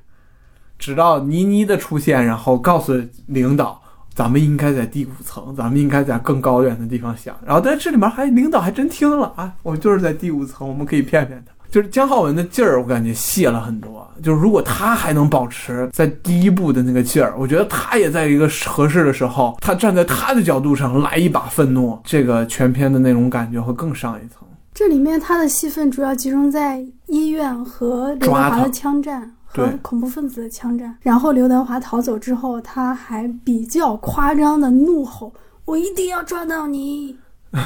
[0.78, 2.94] 直到倪妮的出现，然后告诉
[3.26, 3.82] 领导，
[4.20, 7.34] 咱们应该在第五层，咱们应该在更高远的地方想。
[7.46, 11.54] 然后但这里面还领导还真听了啊，我就是在第五层，我们可以骗骗他。
[11.72, 14.06] 就是姜浩文的劲儿，我感觉泄了很多。
[14.22, 24.46] 就是如果他还能保持在第一步的那个劲儿，我觉得他也在一个合适的时候，他站在他的角度上来一把愤怒，这个全片的那种感觉会更上一层。
[24.74, 30.96] 这里面他的戏份主要集中在医院和刘德华的枪战和恐怖分子的枪战。
[31.02, 35.34] 然后刘德华逃走之后，他还比较夸张的怒吼
[35.66, 37.18] ：“我一定要抓到你！”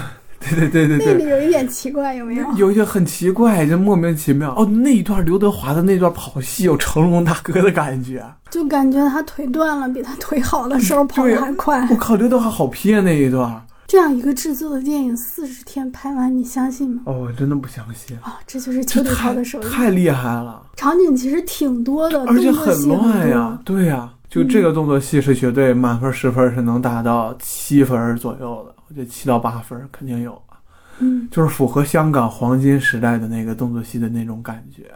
[0.45, 1.29] 对对对对对那里。
[1.29, 2.45] 有一点奇怪，有没有？
[2.57, 4.65] 有一些很奇怪，就莫名其妙哦。
[4.65, 11.95] 那一段刘德华的那段跑戏有成龙大哥的感觉，就感觉他腿断了，比他腿好的时候跑对得还快我。
[11.95, 17.03] 靠，刘德华好拼啊那一段这样一个制作的电影，四十天拍完，你相信吗？
[17.05, 19.65] 哦，我真的不相信，啊，这就是邱礼这太涛的手艺。
[19.65, 23.75] 太厉害了，场景其实挺多的，而且很乱呀多。。
[23.75, 30.57] 对呀，就这个动作戏是绝对满分十分是能达到七分左右的，我觉得七到八分肯定有吧。
[30.99, 34.91] 嗯，就是符合香港黄金时代的那个动作戏的那种感觉，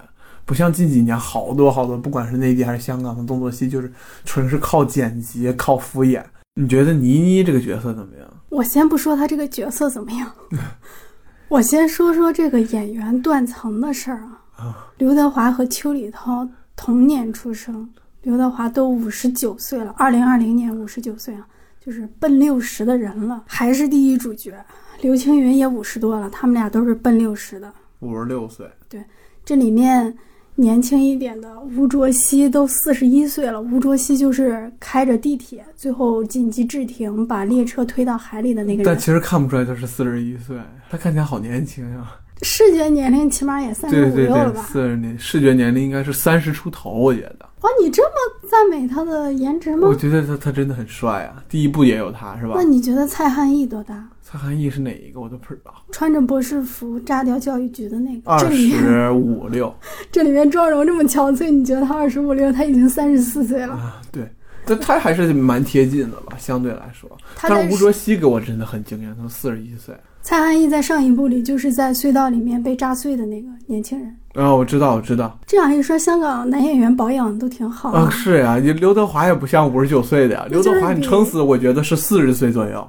[0.46, 3.92] 不像近几年好多好多，不管是内地还是香港的动作戏，就是
[4.24, 6.24] 纯是靠剪辑、靠敷衍。
[6.60, 8.28] 你觉得倪妮这个角色怎么样？
[8.50, 10.32] 我先不说她这个角色怎么样，
[11.50, 14.42] 我先说说这个演员断层的事儿啊。
[14.58, 17.88] 啊，刘德华和邱礼涛同年出生，
[18.24, 21.48] 刘德华都五十九岁了，二零二零年五十九岁啊，
[21.80, 24.56] 就是奔六十的人了，还是第一主角。
[25.02, 27.72] 刘青云也五十多了，他们俩都是奔六十的。
[28.00, 29.04] 五十六岁，对
[29.46, 30.18] 这里面
[30.60, 38.86] 年轻一点的吴卓羲都四十一岁了，吴卓羲就是开着地铁，最后紧急制停，把列车推到海里的那个人。
[38.86, 40.58] 但其实看不出来他是四十一岁，
[40.90, 44.64] 他看起来好年轻呀、视觉年龄起码也三十五六了吧？
[44.64, 47.48] 四十年视觉年龄应该是三十出头，我觉得。
[47.62, 48.10] 哇，你这么
[48.50, 49.96] 赞美他的颜值吗我？
[49.96, 52.64] 觉得他他真的很帅啊，第一部也有他是吧那？
[52.64, 54.08] 你觉得蔡汉义多大？
[54.30, 59.74] 蔡汉义是哪一个我都不知道，穿着博士服炸掉教育局的那个，二十五六
[60.12, 63.74] 这里面妆容这么憔悴，你觉得他二十五六，他已经三十四岁了。
[63.76, 64.30] 啊，对，
[64.66, 67.10] 但他还是蛮贴近的吧，相对来说。
[67.38, 69.96] 他但是吴卓羲给我真的很惊艳，他四十一岁。
[70.22, 74.14] 蔡汉义在上一部里就是在隧道里面被炸碎的那个年轻人。
[74.34, 82.86] 啊，我知道，我知道，这样一说，香港男演员保养都挺好啊，是呀，你刘德华也不像五十九岁的呀，刘德华你撑死我觉得是四十岁左右。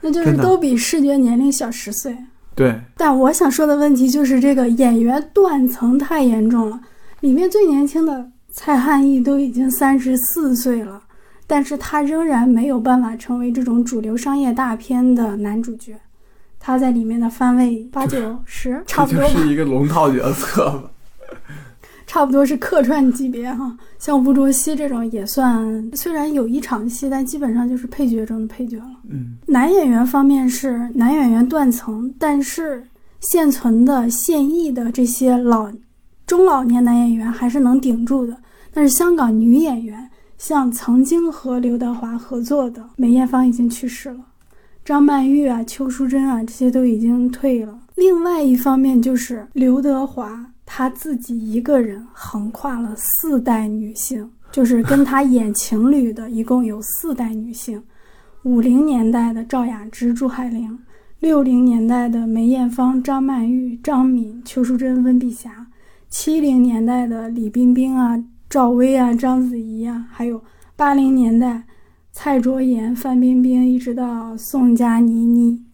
[0.00, 2.16] 那就是都比视觉年龄小十岁。
[2.54, 6.80] 对，但我想说的问题就是这个演员断层太严重了。
[7.20, 11.02] 里面最年轻的蔡汉义都已经三十四岁了，
[11.46, 15.98] 但是他仍然没有办法成为这种主流商业大片的男主角。
[16.58, 20.89] 他在里面的番位八九十，差不多是一个龙套角色吧。
[22.10, 23.78] 差不多是客串级别哈。
[23.96, 28.96] 像吴卓羲这种也算，虽然有一场戏，但基本上就是配角中的配角了。
[29.08, 32.82] 嗯，男演员方面是男演员断层，但是
[33.20, 35.70] 现存的现役的这些老
[36.26, 38.36] 中老年男演员还是能顶住的。
[38.72, 44.24] 但是香港女演员，像曾经和刘德华合作的梅艳芳已经去世了，
[44.84, 47.78] 张曼玉啊、邱淑贞啊这些都已经退了。
[47.94, 57.82] 另外一方面就是刘德华他自己一个人横跨了四代女性，就是跟他演情侣的一共有四代女性。
[58.44, 60.78] 五零年代的赵雅芝、朱海玲，
[61.18, 65.66] 六零年代的梅艳芳、张曼玉、张敏、邱淑贞、温碧霞，
[66.08, 68.16] 七零年代的李冰冰啊、
[68.48, 70.40] 赵薇啊、章子怡啊，还有
[70.76, 71.64] 八零年代
[72.12, 75.64] 蔡卓妍、范冰冰，一直到宋佳妮妮，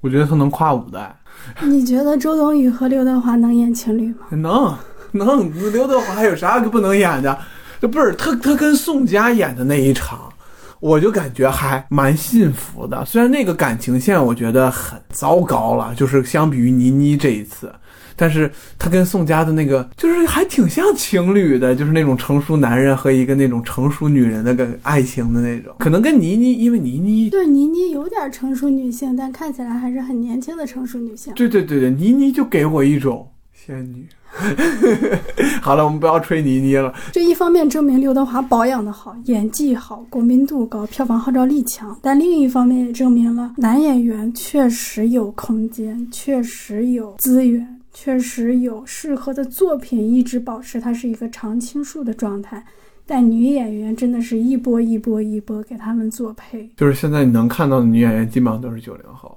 [0.00, 1.14] 我觉得他能跨五代。
[1.62, 4.26] 你觉得周冬雨和刘德华能演情侣吗？
[4.36, 4.78] 能
[5.12, 7.38] 能，刘德华还有啥不能演的？
[7.80, 10.32] 这不是他他跟宋佳演的那一场，
[10.80, 13.04] 我就感觉还蛮幸福的。
[13.04, 17.72] 虽然那个感情线我觉得很糟糕了，就是相比于倪妮这一次。
[18.18, 25.72] 但是他跟宋佳的那个，就是还挺像情侣的，就是那种成熟男人和一个那种成熟女人的个爱情的那种。
[25.78, 31.32] 可能跟倪妮，因为倪妮对倪妮有点成熟女性，但看起来还是很年轻的成熟女性。
[31.34, 34.04] 对对对对，倪妮就给我一种仙女。
[35.62, 36.92] 好了，我们不要吹倪妮了。
[37.12, 47.77] 这一方面证明刘德华保养的好，演技好，国民度高，票房号召力强；但另一方面也证明了男演员确实有空间，确实有资源。
[48.00, 52.64] 确实有适合的作品，一直保持它是一个常青树的状态。
[53.04, 56.70] 但女演员真的是一波一波一波给他们做配。
[56.76, 59.36] 就是现在你能看到的女演员，基本上都是九零后，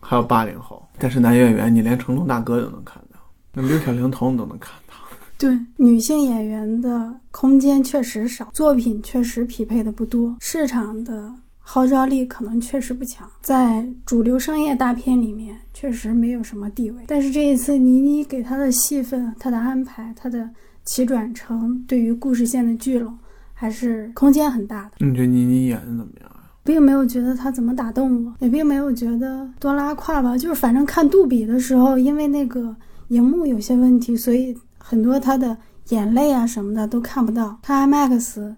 [0.00, 0.86] 还有八零后。
[0.98, 3.18] 但是男演员，你连成龙大哥都能看到，
[3.54, 4.92] 那六小龄童你都能看到。
[5.38, 11.32] 对，女性演员的空间确实少，作品确实匹配的不多，市场的。
[11.66, 17.02] 号召力可能确实不强，在主流商业大片里面确实没有什么地位。
[17.06, 20.48] 但是这一次倪妮给她的戏份、她的安排、她的
[20.84, 23.16] 起转成，对于故事线的聚拢，
[23.54, 25.06] 还是空间很大的。
[25.06, 26.52] 你觉得倪妮演的怎么样啊？
[26.62, 30.36] 并没有觉得她怎么打动我，也并没有觉得多拉胯吧。
[30.36, 32.76] 就是反正看杜比的时候，因为那个
[33.08, 35.56] 荧幕有些问题，所以很多她的
[35.88, 37.58] 眼泪啊什么的都看不到。
[37.62, 38.54] 看 IMAX。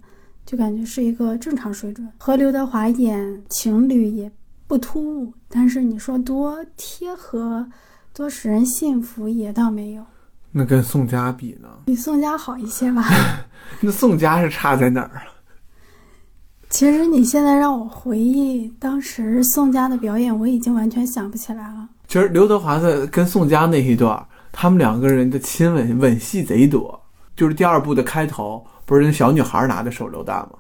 [0.47, 4.31] 就感觉是一个正常水准，和刘德华演情侣也
[4.69, 7.69] 不突兀，但是你说多贴合、
[8.15, 10.05] 多使人信服也倒没有。
[10.53, 11.69] 那跟宋佳比呢？
[11.87, 13.05] 比宋佳好一些吧。
[13.83, 15.27] 那宋佳是差在哪儿啊？
[16.71, 21.89] 其实你现在让我回忆当时宋佳的表演，我已经完全想不起来了。
[22.07, 27.01] 其实刘德华的跟宋佳那一段，他们两个人的亲吻吻戏贼多，
[27.35, 28.65] 就是第二部的开头。
[28.87, 30.53] 不是那小女孩拿的手榴弹吗？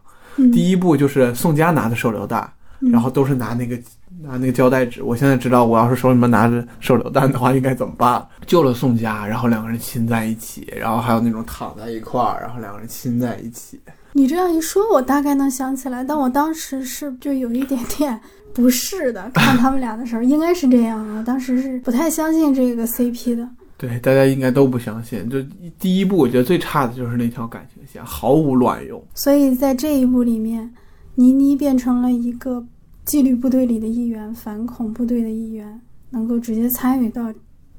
[0.53, 2.47] 第一步就是宋佳拿的手榴弹，
[2.93, 3.75] 然后都是拿那个
[4.21, 5.03] 拿那个胶带纸。
[5.03, 8.23] 我现在知道，我要是手里面拿着手榴弹的话，应该怎么办？
[8.47, 13.81] 救了宋佳，然后两个人亲在一起，然后还有那种躺在一块儿，然后两个人亲在一起。
[14.13, 18.21] 你这样一说，我大概能想起来，但我当时是就有一点点
[18.53, 21.23] 不适的，看他们俩的时候，应该是这样啊。
[21.27, 23.49] 当时是不太相信这个 CP 的。
[23.79, 25.29] 对，大家应该都不相信。
[25.29, 25.43] 就
[25.79, 29.03] 第一部，我觉得最差的就是那条感情线，毫无卵用。
[29.15, 30.73] 所以在这一部里面，
[31.17, 32.65] 倪妮变成了一个
[33.05, 37.33] 纪律部队里的一员，反恐部队的一员，能够直接参与到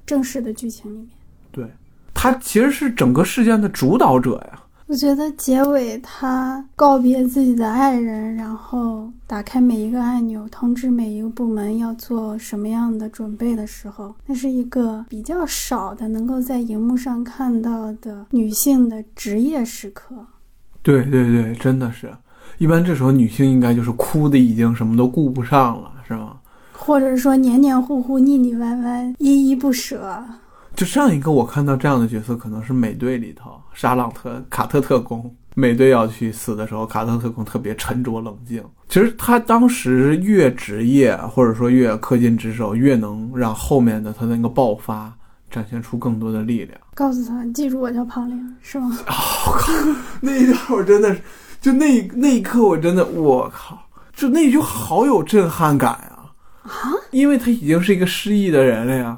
[0.05, 1.09] 正式的剧情里面。
[1.51, 1.65] 对，
[2.13, 4.63] 他其实是整个事件的主导者呀。
[4.87, 20.15] 我觉得结尾他告别自己的爱人，然后打开每一个按钮，通知每一个部门要做什么样的准备的时候，那是一个比较少的能够在荧幕上看到的女性的职业时刻。
[20.81, 22.09] 对对对，真的是，
[22.57, 26.37] 一般这时候女性应该就是哭的已经什么都顾不上了，是吗？
[26.71, 30.23] 或者说黏黏糊糊、腻腻歪歪、依依不舍。
[30.77, 38.63] 就上一个我看到这样的角色，可能是美队里头沙朗特卡特特工，美队要去死的时候，卡特特工特别沉着冷静。
[38.87, 45.11] 其实他当时越职业，或者说越恪尽职守，越能让后面的他那个爆发
[45.49, 46.79] 展现出更多的力量。
[46.93, 48.95] 告诉他，记住我叫庞玲，是吗？
[49.47, 49.73] 我靠，
[50.21, 51.19] 那一段我真的是，
[51.59, 53.79] 就那那一刻我真的，我靠，
[54.15, 56.29] 就那句好有震撼感啊！
[56.61, 59.17] 啊，因为他已经是一个失忆的人了呀。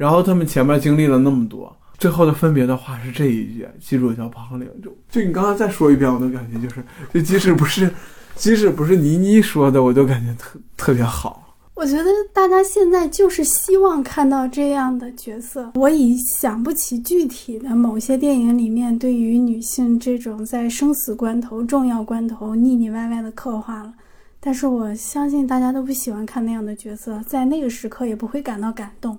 [0.00, 6.82] 然后他们前面经历了那么多，最后的分别的话是这一句：“记住我叫庞玲。”就就你刚刚再说一遍，我都感觉就是，
[7.12, 7.92] 就即使不是，
[8.34, 11.54] 即使不是倪妮说的，我都感觉特特别好。
[11.74, 15.70] 我觉得大家现在就是希望看到这样的角色。
[15.74, 23.92] 我已想不起具体的某些电影里面对于女性这种在生死关头、重要关头腻腻歪歪的刻画了，
[24.40, 29.18] 但是我相信大家都不喜欢看那样的角色，在那个时刻也不会感到感动。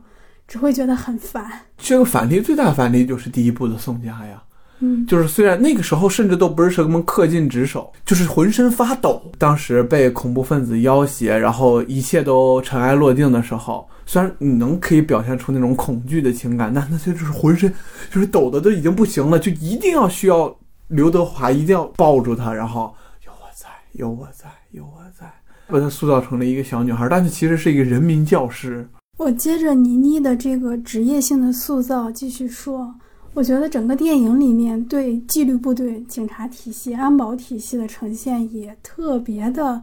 [0.51, 1.49] 只会觉得很烦。
[1.77, 4.43] 这个反例最大的反例就是第一部的宋佳呀，
[4.79, 9.31] 嗯，就是虽然那个时候甚至都不是什么恪尽职守，就是浑身发抖。
[9.37, 17.73] 当时被恐怖分子要挟，然后一切都尘埃落定的时候，虽然你能可以表现出那种恐惧的情感，但那就是浑身
[18.11, 20.53] 就是抖的都已经不行了，就一定要需要
[20.89, 22.93] 刘德华一定要抱住他，然后
[23.25, 25.31] 有我在，有我在，有我在，
[25.67, 28.85] 把她塑造成了一个小女孩，但是其实是一个人民教师。
[29.22, 32.91] 我接着倪妮的这个职业性的塑造继续说，
[33.36, 39.80] 我觉得整个电影里面对纪律部队、警察体系、安保体系的呈现也特别的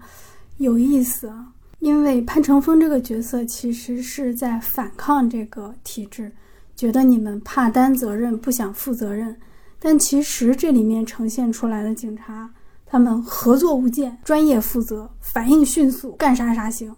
[0.57, 1.53] 有意思啊。
[1.79, 6.33] 因为潘成峰这个角色其实是在反抗这个体制，
[6.75, 9.37] 觉得你们怕担责任，不想负责任。
[9.79, 12.51] 但其实这里面呈现出来的警察，
[12.85, 16.93] 他们合作无间，专业负责，反应迅速，干啥啥行。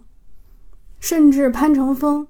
[1.01, 2.25] 甚至潘成峰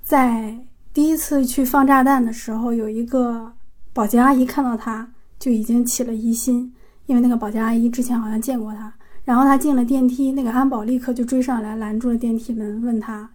[0.00, 0.56] 在
[0.94, 3.52] 第一次去放炸弹的时候，有一个
[3.92, 6.72] 保洁阿姨看到他就已经起了疑心，
[7.04, 8.94] 因为那个保洁阿姨之前好像见过他。
[9.24, 13.28] 然后他进了电梯，那个安保立刻就追上来拦住了电梯门，问他。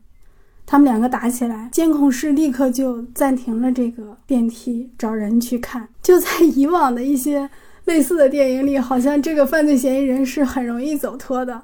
[0.65, 5.87] 他们两个打起来，监控室立刻就暂停了这个电梯，找人去看。
[6.01, 7.49] 就在以往的一些
[7.85, 11.63] 类似的电影里，好像这个犯罪嫌疑人是很容易走脱的，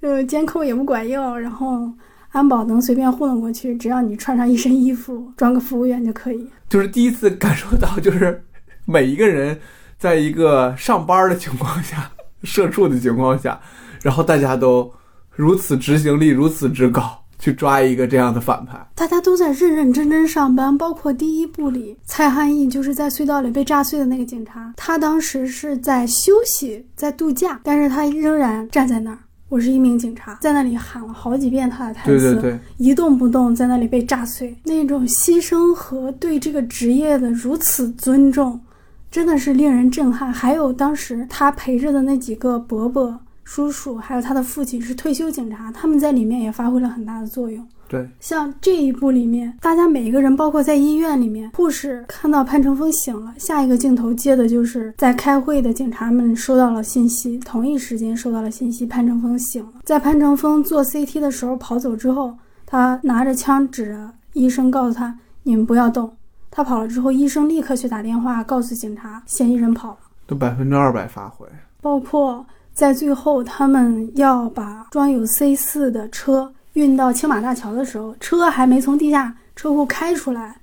[0.00, 1.90] 呃，监控也不管用，然后
[2.32, 6.46] 安保能随便糊弄过去，只要你穿上一身衣服，装个服务员就可以。
[6.68, 8.44] 就是第一次感受到，就是
[8.84, 9.58] 每一个人
[9.98, 12.10] 在一个上班的情况下。
[12.44, 13.60] 社畜的情况下，
[14.02, 14.92] 然后大家都
[15.30, 20.76] 如此执行力如此之高，去抓一个这样的反派，大家都在认认真真上班。
[20.76, 29.18] 包括第一部里，蔡汉义就是在隧道里被炸碎的那个警察，他当时是在休息，在度假，但是他仍然站在那儿。
[29.52, 38.58] 我是一名警察，在那里喊了好几遍他的台词，对对对，一动不动，在那里被炸碎，那种牺牲和对这个职业的如此尊重。
[39.10, 40.32] 真的是令人震撼。
[40.32, 47.62] 还有当时他陪着的那几个伯伯、叔叔，还有他的父亲是退休警察，他们在里面也发挥了很大的作用。
[47.92, 59.72] 对，像这一部里面，大家每一个人，包括在医院里面，护士看到潘成峰醒了，下一个镜头接的就是在开会的警察们收到了信息，同一时间收到了信息，潘成峰醒了。
[59.84, 62.34] 在潘成峰做 CT 的时候跑走之后，
[62.64, 65.14] 他拿着枪指着医生，告诉他
[65.44, 66.10] ：“你们不要动。”
[66.50, 71.46] 他跑了之后，医生立刻去打电话告诉警察，嫌疑人跑了，都百分之二百发挥。
[71.82, 80.56] 包括在最后，他们要把装有 C 四的车运到青马大桥的时候，车还没从地下车库开出来，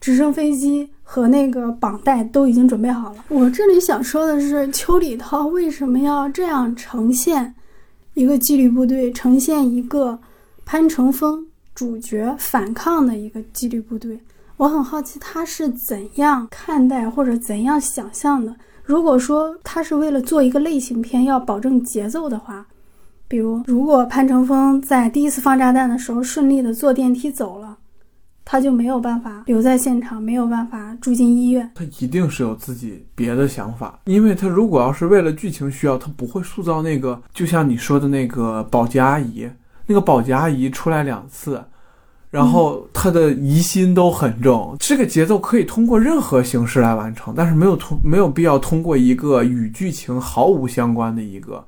[0.00, 3.24] 直升飞机和那个绑带都已经准备好了。
[3.28, 7.54] 我这里想说的是，邱礼涛为什么要这样呈现
[8.14, 10.18] 一个纪律部队，呈现一个
[10.64, 14.18] 潘成峰主角反抗的一个纪律部队？
[14.56, 18.54] 我很好奇他是怎样看待或者怎样想象的。
[18.84, 22.66] 如果说他是为了做一个类型片，要保证节奏的话，
[23.30, 27.78] 比如如果潘成峰在第一次放炸弹的时候顺利的坐电梯走了，
[28.44, 31.70] 他就没有办法留在现场，没有办法住进医院。
[31.76, 39.48] 他一定是有自己别的想法，因为他如果要是为了剧情需要，他不会塑造那个，就像你说的那个保洁阿姨，
[39.86, 41.64] 那个保洁阿姨出来两次。
[42.30, 51.64] 然后他的疑心都很重，这个节奏可以通过任何形式来完成，但是没有通没有必要通过一个与剧情毫无相关的一个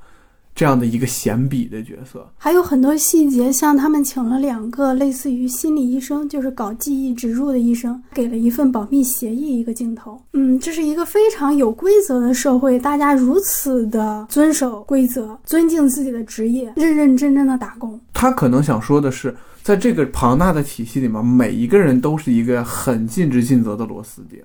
[0.55, 2.29] 这样的一个闲笔的角色。
[2.37, 10.21] 还有很多细节，像他们请了两个类似于心理医生，就是搞记忆植入的医生，给了一份保密协议一个镜头。
[10.33, 18.01] 嗯，这是一个非常有规则的社会，大家如此的遵守规则，尊敬自己的职业，认认真真的打工。
[18.13, 19.35] 他可能想说的是。
[19.63, 24.41] 在这个庞大的体系里面，每一个人都是一个很尽职尽责的螺丝钉。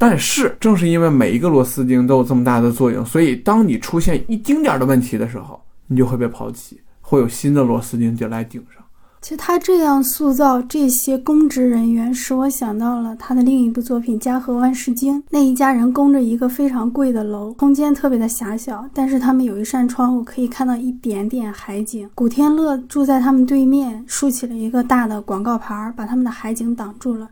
[0.00, 8.82] 但是，正是因为每一个螺丝钉都有这么大的作用，所以当你出现一丁点的问题的时候，你就会被抛弃，会有新的螺丝钉就来顶上。
[9.20, 15.18] 其实他这样塑造这些公职人员，使我想到了他的另一部作品《家和万事兴》。
[15.28, 22.08] 那一家人供着一个非常贵的楼，空间特别的狭小，但是他们有一扇窗户可以看到一点点海景。
[22.14, 27.28] 古天乐住在他们对面，竖起了一个大的广告牌，把他们的海景挡住了。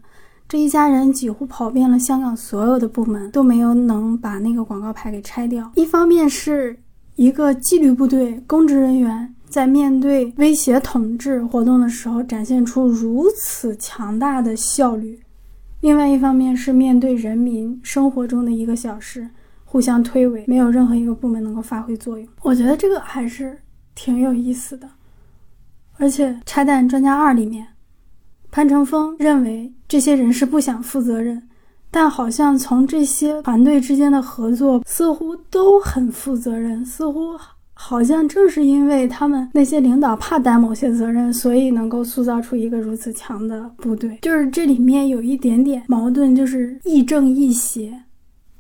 [0.48, 5.70] 这一家人几乎跑遍了香港所有的部门，都没有能把那个广告牌给拆掉。
[5.74, 6.74] 一方面是
[7.16, 9.34] 一个纪律部队公职人员。
[9.48, 15.18] 在面对威胁统治活动的时候，展现出如此强大的效率；
[15.80, 19.26] 另外一方面是面对人民生活中的一个小事，
[19.64, 22.28] 互相推诿，没有任何一个部门能够发挥作用。
[22.42, 23.56] 我觉得这个还是
[23.94, 24.86] 挺有意思的。
[25.96, 27.66] 而且，《拆弹专家二》里面，
[28.58, 31.40] 潘成峰认为这些人是不想负责任，
[31.92, 37.38] 但好像从这些团队之间的合作，似乎都很负责任，似乎。
[37.72, 44.18] 好像正是因为他们那些领导怕担某些责任，所以能够塑造出一个如此强的部队。
[44.22, 47.96] 就是这里面有一点点矛盾，就是亦正亦邪。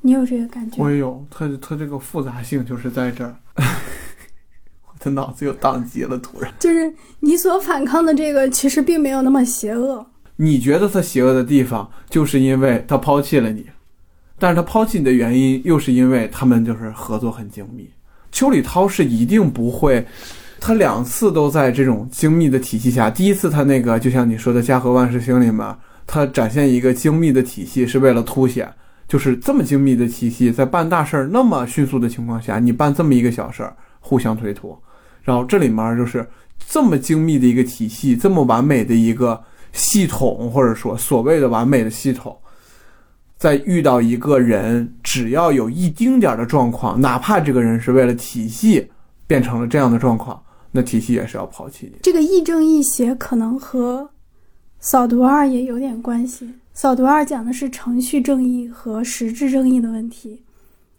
[0.02, 0.80] 你有这个感觉？
[0.80, 3.34] 我也有，他他这个复杂性就是在这儿。
[4.98, 6.52] 我的脑子又宕机了，突然。
[6.58, 10.04] 就是你所反抗的这个，其实并没有那么邪恶。
[10.36, 13.66] 你觉得他邪恶的地方，就是因为他抛弃了你，
[14.38, 17.88] 但是他抛弃你的原因，又是因为他们就是合作很精密。
[18.30, 20.06] 邱礼涛是一定不会
[20.60, 23.08] 他两次都在这种精密的体系下。
[23.08, 25.76] 第一次他那个就像你说的《家和万事兴》里面，
[26.06, 28.72] 他展现一个精密的体系是为了凸显，
[29.06, 34.80] 就是这么精密的体系在办大事儿那么迅速的情况下，你办这么一个小事儿互相推脱。
[35.22, 36.26] 然后这里面就是
[36.58, 39.42] 这么精密的一个体系，这么完美的一个
[39.72, 42.36] 系统，或者说所谓的完美的系统。
[43.36, 48.90] 在遇到一个人，只要有一丁点儿的状况，哪怕这个人是为了体系
[49.28, 50.42] 变成了这样的状况，
[50.72, 51.92] 那体系也是要抛弃。
[52.02, 54.10] 这个亦正亦邪，可能和
[54.80, 56.52] 扫毒二也有点关系。
[56.74, 60.42] 扫毒二讲的是程序正义和实质正义的问题，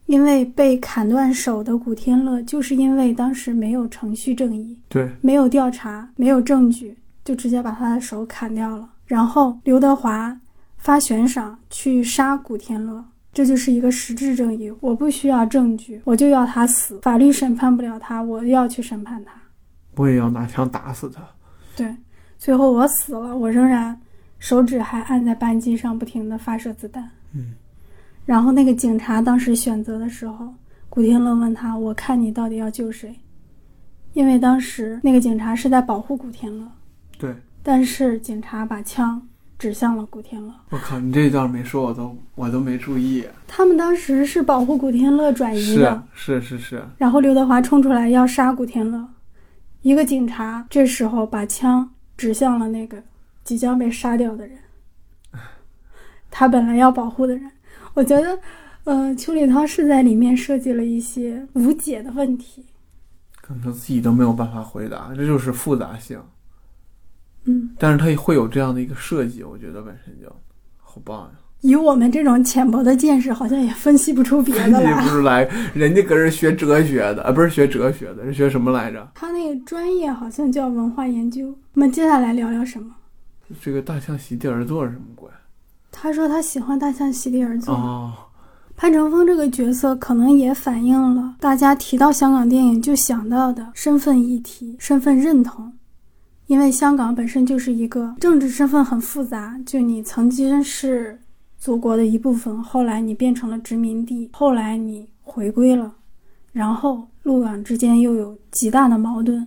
[0.09, 8.89] 因为被砍断手的古天乐，就是因为当时没有程序正义，对，没有调查，没有证据，就直接把他的手砍掉了。
[9.05, 10.37] 然后刘德华。
[10.81, 13.03] 发悬赏去杀古天乐，
[13.33, 14.73] 这就是一个实质正义。
[14.79, 16.97] 我不需要证据，我就要他死。
[17.01, 19.33] 法律审判不了他，我要去审判他。
[19.97, 21.21] 我也要拿枪打死他。
[21.75, 21.93] 对，
[22.37, 23.99] 最后我死了，我仍然
[24.37, 27.09] 手指还按在扳机上，不停的发射子弹。
[27.33, 27.55] 嗯。
[28.29, 30.53] 然后那个警察当时选择的时候，
[30.87, 33.15] 古天乐问他：“我看你到底要救谁？”
[34.13, 36.71] 因为当时那个警察是在保护古天乐。
[37.17, 37.35] 对。
[37.63, 39.19] 但是警察把枪。
[39.57, 40.53] 指向了古天乐。
[40.69, 43.27] 我靠，你这一段没说，我都我都没注意。
[43.45, 46.83] 他们当时是保护古天乐转移的，是是是是。
[46.97, 49.05] 然后刘德华冲出来要杀古天乐，
[49.81, 53.03] 一个警察这时候把枪指向了那个
[53.43, 54.57] 即将被杀掉的人，
[56.31, 57.51] 他本来要保护的人。
[57.99, 58.39] 我觉得，
[58.85, 62.65] 呃，邱礼涛是在里面设计了一些无解的问题，
[63.41, 66.17] 可能他自己都没有办法回答，这就是复杂性。
[67.43, 70.33] 嗯，但是他会有这样的一个设计，我觉得本身就
[70.77, 71.31] 好棒呀。
[71.59, 74.95] 以我们这种浅薄的见识，好像也分析不出别的来。
[74.95, 75.43] 分析不出来，
[75.73, 79.11] 人家搁这学哲学的，啊，不是学哲学的，是学什么来着？
[79.13, 81.53] 他那个专业好像叫文化研究。
[81.73, 82.95] 我们接下来聊聊什么？
[83.61, 85.29] 这个大象席地而坐是什么鬼？
[85.91, 87.73] 他说他喜欢大象席地而坐。
[87.73, 88.13] 哦，
[88.75, 95.73] 潘乘风这个角色可能也反映了大家提到香港电影就想到的身份议题、身份认同。
[96.47, 101.19] 因为香港本身就是一个政治身份很复杂，就你曾经是
[101.59, 105.93] 祖国的一部分，后来你变成了殖民地，后来你回归了，
[106.51, 109.45] 然后陆港之间又有极大的矛盾，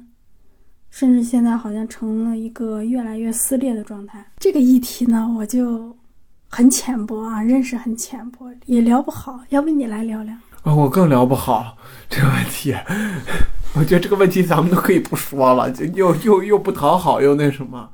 [0.90, 4.24] 甚至现在好像成了一个越来越撕裂的状态。
[4.38, 5.97] 这个议题呢，我就
[6.55, 9.40] 很浅薄啊，认识很浅薄，也聊不好。
[9.48, 10.34] 要不你来聊聊？
[10.64, 11.78] 啊，我更聊不好
[12.11, 12.76] 这个问题。
[13.74, 17.88] 我觉得这个问题咱们都可以不说了，就又又又不讨好，又那什么，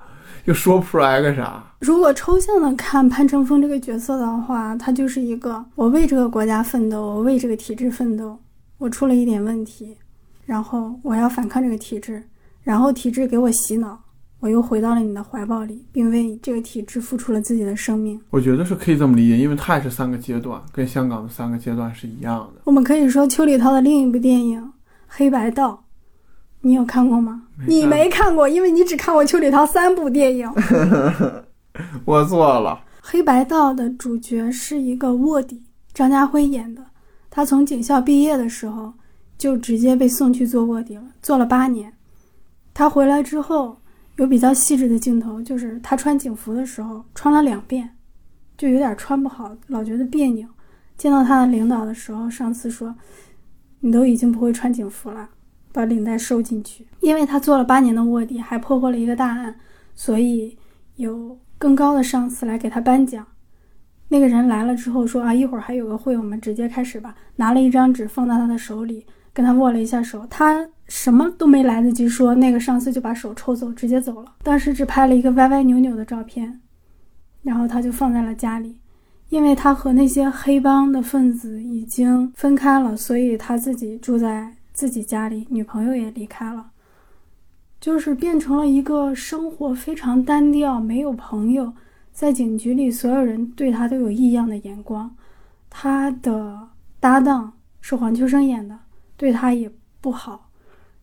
[0.47, 1.63] 又说不出来个啥。
[1.79, 8.37] 如果抽象的看潘乘风这个角色的话，他就是一个我为这个国家奋斗，我为这个体制奋斗，
[8.79, 9.97] 我出了一点问题，
[10.45, 12.21] 然后我要反抗这个体制，
[12.65, 14.01] 然后体制给我洗脑，
[14.41, 18.21] 我又回到了你的怀抱里，并为这个体制付出了自己的生命。
[18.31, 22.61] 我觉得是可以这么理解，因为它也是三个阶段，跟香港的三个阶段是一样的。
[22.65, 24.73] 我们可以说邱礼涛的另一部电影。
[25.09, 25.85] 黑白道，
[26.61, 27.45] 你有看过吗？
[27.67, 30.49] 你没看过，因为你只看过邱礼涛三部电影。
[32.05, 32.81] 我错了。
[33.01, 35.63] 黑白道的主角是一个卧底，
[35.95, 36.85] 张家辉演的。
[37.31, 38.93] 他从警校毕业的时候
[39.39, 41.93] 就直接被送去做卧底了，做了八年。
[42.75, 43.81] 他回来之后
[44.19, 47.97] 有比较细致的镜头，就是他穿警服的时候穿了两遍，
[48.57, 50.47] 就有点穿不好，老觉得别扭。
[50.97, 52.95] 见到他的领导的时候，上司说。
[53.81, 55.31] 你都已经不会穿警服了，
[55.71, 56.85] 把领带收进去。
[56.99, 59.55] 因为他做了八年的卧底，还破获了一个大案，
[59.95, 60.59] 所以
[60.97, 63.25] 有更高的上司来给他颁奖。
[64.09, 70.27] 那个人来了之后说：“啊，一会儿还有个会，我们直接开始吧。”拿了一张纸放到他的手里，跟他握了一下手。
[70.29, 74.35] 他什么都没来得及说，那个上司就把手抽走，直接走了。
[74.43, 76.61] 当时只拍了一个歪歪扭扭的照片，
[77.43, 78.77] 然后他就放在了家里。
[79.29, 86.71] 因为他和那些黑帮的分子已经分开了，所以他自己住在自己家里，女朋友也离开了，
[87.79, 91.71] 就是变成了一个生活非常单调，没有朋友，
[92.11, 95.15] 在警局里所有人对他都有异样的眼光。
[95.69, 96.59] 他的
[96.99, 97.53] 搭档
[97.83, 98.79] 是黄秋生演的，
[99.19, 100.49] 对他也不好。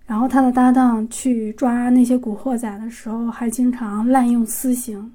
[0.08, 5.12] 然后他的搭档去抓那些古惑仔的时候，还经常滥用私刑，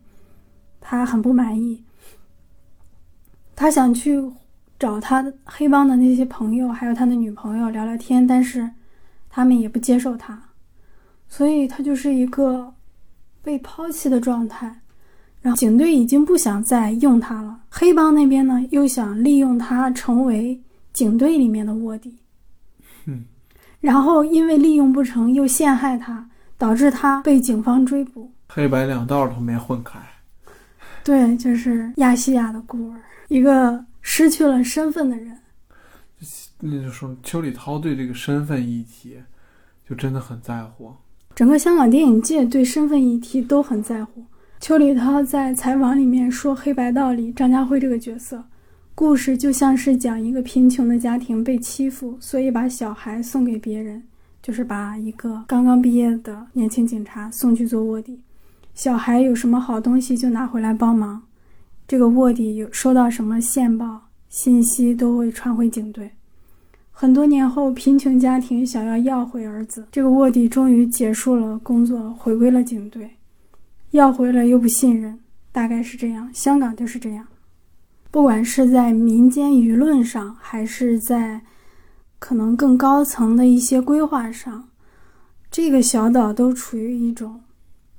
[0.80, 1.82] 他很不满意。
[3.54, 4.20] 他想去
[4.78, 8.68] 找他的黑帮的那些朋友，还有他的女朋友聊聊天，但是
[9.28, 10.42] 他们也不接受他，
[11.28, 12.74] 所以他就是一个
[13.42, 14.80] 被抛弃的状态。
[15.40, 20.60] 然后警队已经不想再用他了，黑帮那边呢又想利用他成为
[20.92, 22.19] 警队里面的卧底。
[23.06, 23.24] 嗯，
[23.80, 26.28] 然后因为利用不成又陷害他，
[26.58, 28.32] 导致他被警方追捕。
[28.48, 29.98] 黑白两道都没混开。
[31.02, 35.36] 对，就是亚细亚的孤儿，一个失去了身份的人。
[36.58, 39.16] 那就说邱礼涛对这个身份议题
[39.88, 40.94] 就真的很在乎。
[41.34, 44.22] 整个香港电影界对身份议题都很在乎。
[44.60, 48.44] 邱礼涛在采访里面说，《黑白道》里张家辉这个角色，
[49.00, 54.02] 故事就像是讲一个贫穷的家庭被欺负，所以把小孩送给别人，
[54.42, 58.20] 就是把一个刚刚毕业的年轻警察送去做卧底。
[58.74, 61.22] 小孩有什么好东西就拿回来帮忙，
[61.88, 66.10] 这个卧底有收到什么线报信息都会传回警队。
[66.90, 73.12] 很多年后，贫穷家庭想要要回儿子，这个卧底终于结束了工作，回归了警队。
[73.92, 75.18] 要回来又不信任，
[75.50, 76.28] 大概是这样。
[76.34, 77.26] 香港就是这样，
[78.10, 81.40] 不管是在民间舆论上，还是在
[82.18, 84.68] 可能更高层的一些规划上，
[85.50, 87.40] 这个小岛都处于一种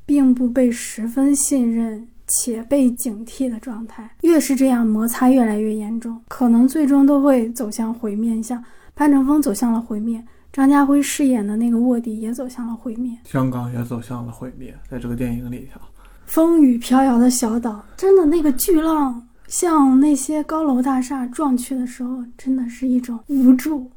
[0.05, 4.11] 并不被十分信任且被警惕的状态。
[4.21, 8.41] 越是这样，摩擦越来越严重，可能最终都会走向毁灭。
[8.43, 8.61] 像
[8.93, 10.23] 潘乘风走向了毁灭。
[10.51, 14.77] 张家辉饰演的那个卧底也走向了毁灭，香港也走向了毁灭。
[14.89, 15.79] 在这个电影里头，
[16.25, 23.91] 风雨飘摇的小岛，真的那个巨浪向那些高楼大厦撞去的时候，真的是一种无助、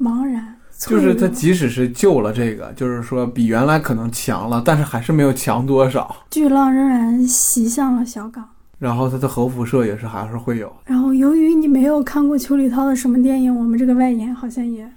[0.00, 0.56] 茫然。
[0.78, 6.16] 就是他即使是救了这个，就是说比原来可能强了，但是还是没有强多少。
[6.30, 8.42] 巨浪仍然袭向了小港，
[8.78, 10.74] 然后它的核辐射也是还是会有。
[10.86, 14.90] 然后由于你没有看过邱礼涛的什么电影，我们这个外延好像也。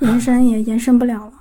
[0.00, 1.32] 延伸也延伸不了了，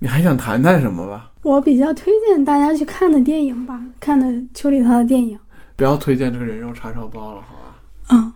[0.00, 1.30] 你还想谈谈什么吧？
[1.42, 5.38] 我比较推荐大家去看的电影吧，看的邱礼涛的电影。
[5.80, 7.74] 不要推荐这个人肉叉烧包了，好吧？
[8.10, 8.30] 嗯，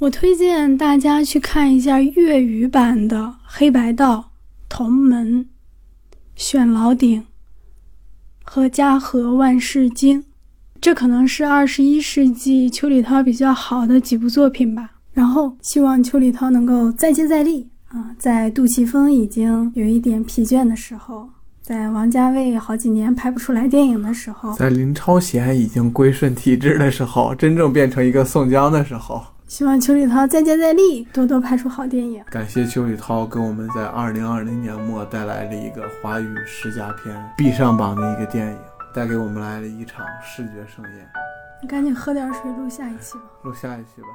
[0.00, 4.16] 我推荐大家去看一下粤语版的《黑白道》
[4.68, 5.38] 《同门》
[6.36, 7.22] 《选老顶》
[8.44, 10.20] 和《家和万事兴》，
[10.78, 14.90] 这可能是二十一世纪邱礼涛比较好的几部作品吧。
[15.14, 17.66] 然后希望邱礼涛能够再接再厉。
[17.88, 21.30] 啊，在杜琪峰已经有一点疲倦的时候，
[21.64, 32.22] 在王家卫好几年拍不出来电影的时候，在林超贤已经归顺体制的时候，真正变成一个宋江的时候，希望邱礼涛再接再厉，多多拍出好电影。
[32.30, 38.58] 感谢邱礼涛给我们在二零二零年末带来了一个华语十佳片必上榜的一个电影，
[38.94, 41.08] 带给我们来了一场视觉盛宴。
[41.62, 43.24] 你赶紧喝点水，录下一期吧。
[43.42, 44.08] 录下一期吧。